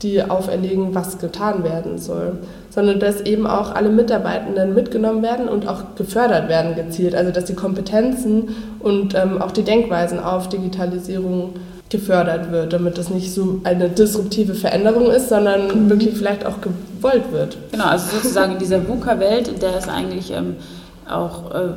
die 0.02 0.24
auferlegen, 0.24 0.96
was 0.96 1.18
getan 1.20 1.64
werden 1.66 1.98
soll, 1.98 2.38
sondern 2.70 3.02
dass 3.02 3.20
eben 3.22 3.46
auch 3.46 3.76
alle 3.76 3.90
Mitarbeitenden 3.90 4.74
mitgenommen 4.74 5.22
werden 5.24 5.50
und 5.50 5.68
auch 5.68 5.96
gefördert 5.96 6.48
werden 6.48 6.76
gezielt. 6.76 7.16
Also 7.16 7.32
dass 7.32 7.46
die 7.46 7.54
Kompetenzen 7.54 8.56
und 8.80 9.14
ähm, 9.14 9.42
auch 9.42 9.52
die 9.52 9.64
Denkweisen 9.64 10.20
auf 10.20 10.48
Digitalisierung 10.48 11.54
gefördert 11.90 12.50
wird, 12.50 12.72
damit 12.72 12.98
das 12.98 13.10
nicht 13.10 13.34
so 13.34 13.60
eine 13.66 13.90
disruptive 13.90 14.54
Veränderung 14.54 15.12
ist, 15.12 15.28
sondern 15.28 15.86
mhm. 15.86 15.90
wirklich 15.90 16.16
vielleicht 16.16 16.46
auch 16.46 16.60
gewollt 16.62 17.32
wird. 17.34 17.58
Genau, 17.72 17.88
also 17.88 18.16
sozusagen 18.16 18.54
in 18.54 18.60
dieser 18.60 18.88
VUCA-Welt, 18.88 19.50
in 19.50 19.60
der 19.60 19.76
es 19.76 19.90
eigentlich 19.90 20.32
ähm, 20.32 20.56
auch 21.10 21.52
äh, 21.54 21.74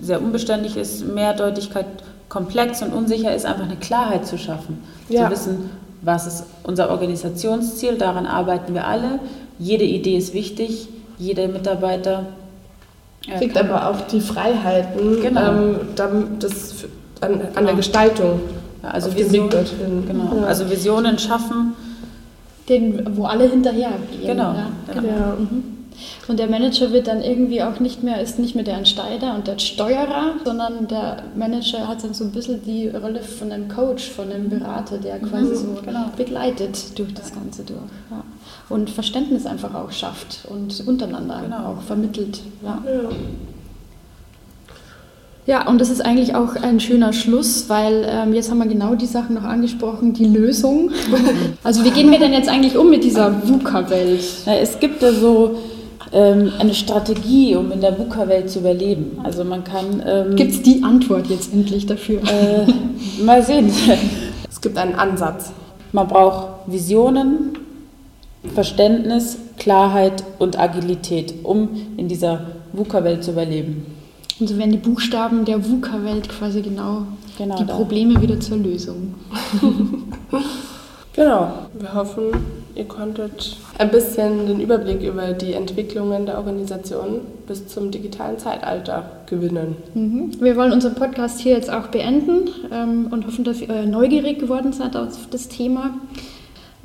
sehr 0.00 0.20
unbeständig 0.20 0.76
ist, 0.76 1.06
Mehrdeutigkeit 1.06 1.86
komplex 2.30 2.80
und 2.80 2.94
unsicher 2.94 3.34
ist, 3.34 3.44
einfach 3.44 3.64
eine 3.64 3.76
Klarheit 3.76 4.26
zu 4.26 4.38
schaffen. 4.38 4.78
Ja. 5.10 5.26
Zu 5.26 5.32
wissen, 5.32 5.70
was 6.00 6.26
ist 6.26 6.44
unser 6.62 6.90
Organisationsziel, 6.90 7.98
daran 7.98 8.24
arbeiten 8.24 8.72
wir 8.72 8.86
alle. 8.86 9.18
Jede 9.58 9.84
Idee 9.84 10.16
ist 10.16 10.32
wichtig, 10.32 10.88
jeder 11.18 11.48
Mitarbeiter. 11.48 12.26
Äh, 13.28 13.36
Kriegt 13.36 13.58
aber 13.58 13.90
auch 13.90 14.00
die 14.06 14.22
Freiheiten 14.22 15.20
genau. 15.20 15.52
ähm, 15.52 15.76
das, 16.38 16.86
an, 17.20 17.32
an 17.32 17.40
genau. 17.40 17.66
der 17.66 17.74
Gestaltung. 17.74 18.40
Ja, 18.82 18.90
also, 18.90 19.14
Vision, 19.14 19.50
genau. 19.50 20.36
Ja. 20.40 20.46
also 20.46 20.70
Visionen 20.70 21.18
schaffen. 21.18 21.74
Den, 22.66 23.16
wo 23.16 23.24
alle 23.24 23.48
hinterher 23.48 23.90
gehen. 24.10 24.28
Genau. 24.28 24.54
Ja, 24.54 24.68
genau. 24.94 25.08
Ja. 25.08 25.36
Mhm. 25.38 25.79
Und 26.28 26.38
der 26.38 26.48
Manager 26.48 26.92
wird 26.92 27.06
dann 27.06 27.22
irgendwie 27.22 27.62
auch 27.62 27.80
nicht 27.80 28.02
mehr, 28.02 28.20
ist 28.20 28.38
nicht 28.38 28.54
mehr 28.54 28.64
der 28.64 28.76
Entscheider 28.76 29.34
und 29.34 29.46
der 29.46 29.58
Steuerer, 29.58 30.34
sondern 30.44 30.88
der 30.88 31.24
Manager 31.34 31.88
hat 31.88 32.04
dann 32.04 32.14
so 32.14 32.24
ein 32.24 32.32
bisschen 32.32 32.62
die 32.64 32.88
Rolle 32.88 33.20
von 33.22 33.52
einem 33.52 33.68
Coach, 33.68 34.10
von 34.10 34.30
einem 34.30 34.48
Berater, 34.48 34.98
der 34.98 35.16
mhm, 35.16 35.30
quasi 35.30 35.56
so 35.56 35.78
genau. 35.84 36.06
begleitet 36.16 36.98
durch 36.98 37.12
das 37.14 37.32
Ganze 37.32 37.64
durch. 37.64 37.78
Ja. 38.10 38.22
Und 38.68 38.90
Verständnis 38.90 39.46
einfach 39.46 39.74
auch 39.74 39.90
schafft 39.90 40.40
und 40.48 40.86
untereinander 40.86 41.40
genau. 41.42 41.72
auch 41.72 41.82
vermittelt. 41.82 42.40
Ja. 42.62 42.82
ja. 42.86 43.10
Ja, 45.46 45.66
und 45.66 45.80
das 45.80 45.90
ist 45.90 46.00
eigentlich 46.04 46.36
auch 46.36 46.54
ein 46.54 46.78
schöner 46.78 47.12
Schluss, 47.12 47.68
weil 47.68 48.06
ähm, 48.08 48.34
jetzt 48.34 48.50
haben 48.50 48.58
wir 48.58 48.66
genau 48.66 48.94
die 48.94 49.06
Sachen 49.06 49.34
noch 49.34 49.42
angesprochen, 49.42 50.12
die 50.12 50.26
Lösung. 50.26 50.90
Also 51.64 51.84
wie 51.84 51.90
gehen 51.90 52.10
wir 52.10 52.18
denn 52.18 52.32
jetzt 52.32 52.48
eigentlich 52.48 52.76
um 52.76 52.88
mit 52.88 53.04
dieser 53.04 53.46
VUCA-Welt? 53.46 54.22
Es 54.46 54.78
gibt 54.78 55.02
ja 55.02 55.12
so 55.12 55.58
ähm, 56.12 56.52
eine 56.58 56.74
Strategie, 56.74 57.54
um 57.56 57.70
in 57.72 57.80
der 57.80 57.98
VUCA-Welt 57.98 58.50
zu 58.50 58.60
überleben. 58.60 59.18
Also 59.22 59.44
man 59.44 59.64
kann... 59.64 60.02
Ähm, 60.06 60.36
gibt 60.36 60.52
es 60.52 60.62
die 60.62 60.82
Antwort 60.82 61.28
jetzt 61.28 61.52
endlich 61.52 61.86
dafür? 61.86 62.20
Äh, 62.22 63.22
mal 63.22 63.42
sehen. 63.42 63.72
Es 64.50 64.60
gibt 64.60 64.76
einen 64.76 64.94
Ansatz. 64.94 65.52
Man 65.92 66.06
braucht 66.06 66.48
Visionen, 66.66 67.56
Verständnis, 68.54 69.38
Klarheit 69.58 70.22
und 70.38 70.58
Agilität, 70.58 71.32
um 71.44 71.70
in 71.96 72.08
dieser 72.08 72.46
VUCA-Welt 72.74 73.24
zu 73.24 73.30
überleben. 73.30 73.86
Und 74.38 74.48
so 74.48 74.58
werden 74.58 74.72
die 74.72 74.78
Buchstaben 74.78 75.44
der 75.44 75.64
VUCA-Welt 75.64 76.28
quasi 76.28 76.62
genau, 76.62 77.06
genau 77.38 77.56
die 77.56 77.64
da. 77.64 77.74
Probleme 77.74 78.20
wieder 78.20 78.38
zur 78.40 78.58
Lösung. 78.58 79.14
genau. 81.14 81.52
Wir 81.78 81.94
hoffen, 81.94 82.32
Ihr 82.80 82.88
konntet 82.88 83.58
ein 83.76 83.90
bisschen 83.90 84.46
den 84.46 84.58
Überblick 84.58 85.02
über 85.02 85.34
die 85.34 85.52
Entwicklungen 85.52 86.24
der 86.24 86.38
Organisation 86.38 87.20
bis 87.46 87.68
zum 87.68 87.90
digitalen 87.90 88.38
Zeitalter 88.38 89.04
gewinnen. 89.26 89.76
Mhm. 89.92 90.40
Wir 90.40 90.56
wollen 90.56 90.72
unseren 90.72 90.94
Podcast 90.94 91.40
hier 91.40 91.52
jetzt 91.52 91.70
auch 91.70 91.88
beenden 91.88 92.48
ähm, 92.72 93.08
und 93.10 93.26
hoffen, 93.26 93.44
dass 93.44 93.60
ihr 93.60 93.84
neugierig 93.84 94.38
geworden 94.38 94.72
seid 94.72 94.96
auf 94.96 95.28
das 95.30 95.48
Thema. 95.48 95.90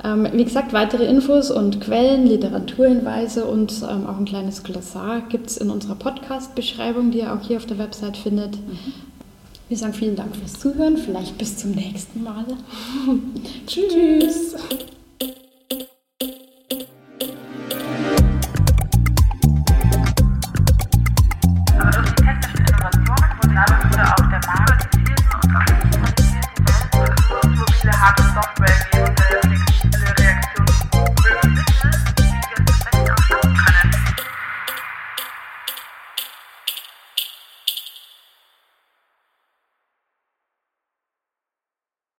Ähm, 0.04 0.28
wie 0.34 0.44
gesagt, 0.44 0.74
weitere 0.74 1.06
Infos 1.06 1.50
und 1.50 1.80
Quellen, 1.80 2.26
Literaturhinweise 2.26 3.46
und 3.46 3.72
ähm, 3.90 4.06
auch 4.06 4.18
ein 4.18 4.26
kleines 4.26 4.64
Glossar 4.64 5.22
gibt 5.30 5.46
es 5.46 5.56
in 5.56 5.70
unserer 5.70 5.94
Podcast-Beschreibung, 5.94 7.10
die 7.10 7.20
ihr 7.20 7.32
auch 7.32 7.40
hier 7.40 7.56
auf 7.56 7.64
der 7.64 7.78
Website 7.78 8.18
findet. 8.18 8.56
Mhm. 8.56 8.92
Wir 9.70 9.78
sagen 9.78 9.94
vielen 9.94 10.14
Dank 10.14 10.36
fürs 10.36 10.60
Zuhören, 10.60 10.98
vielleicht 10.98 11.38
bis 11.38 11.56
zum 11.56 11.70
nächsten 11.70 12.22
Mal. 12.22 12.44
Tschüss. 13.66 14.56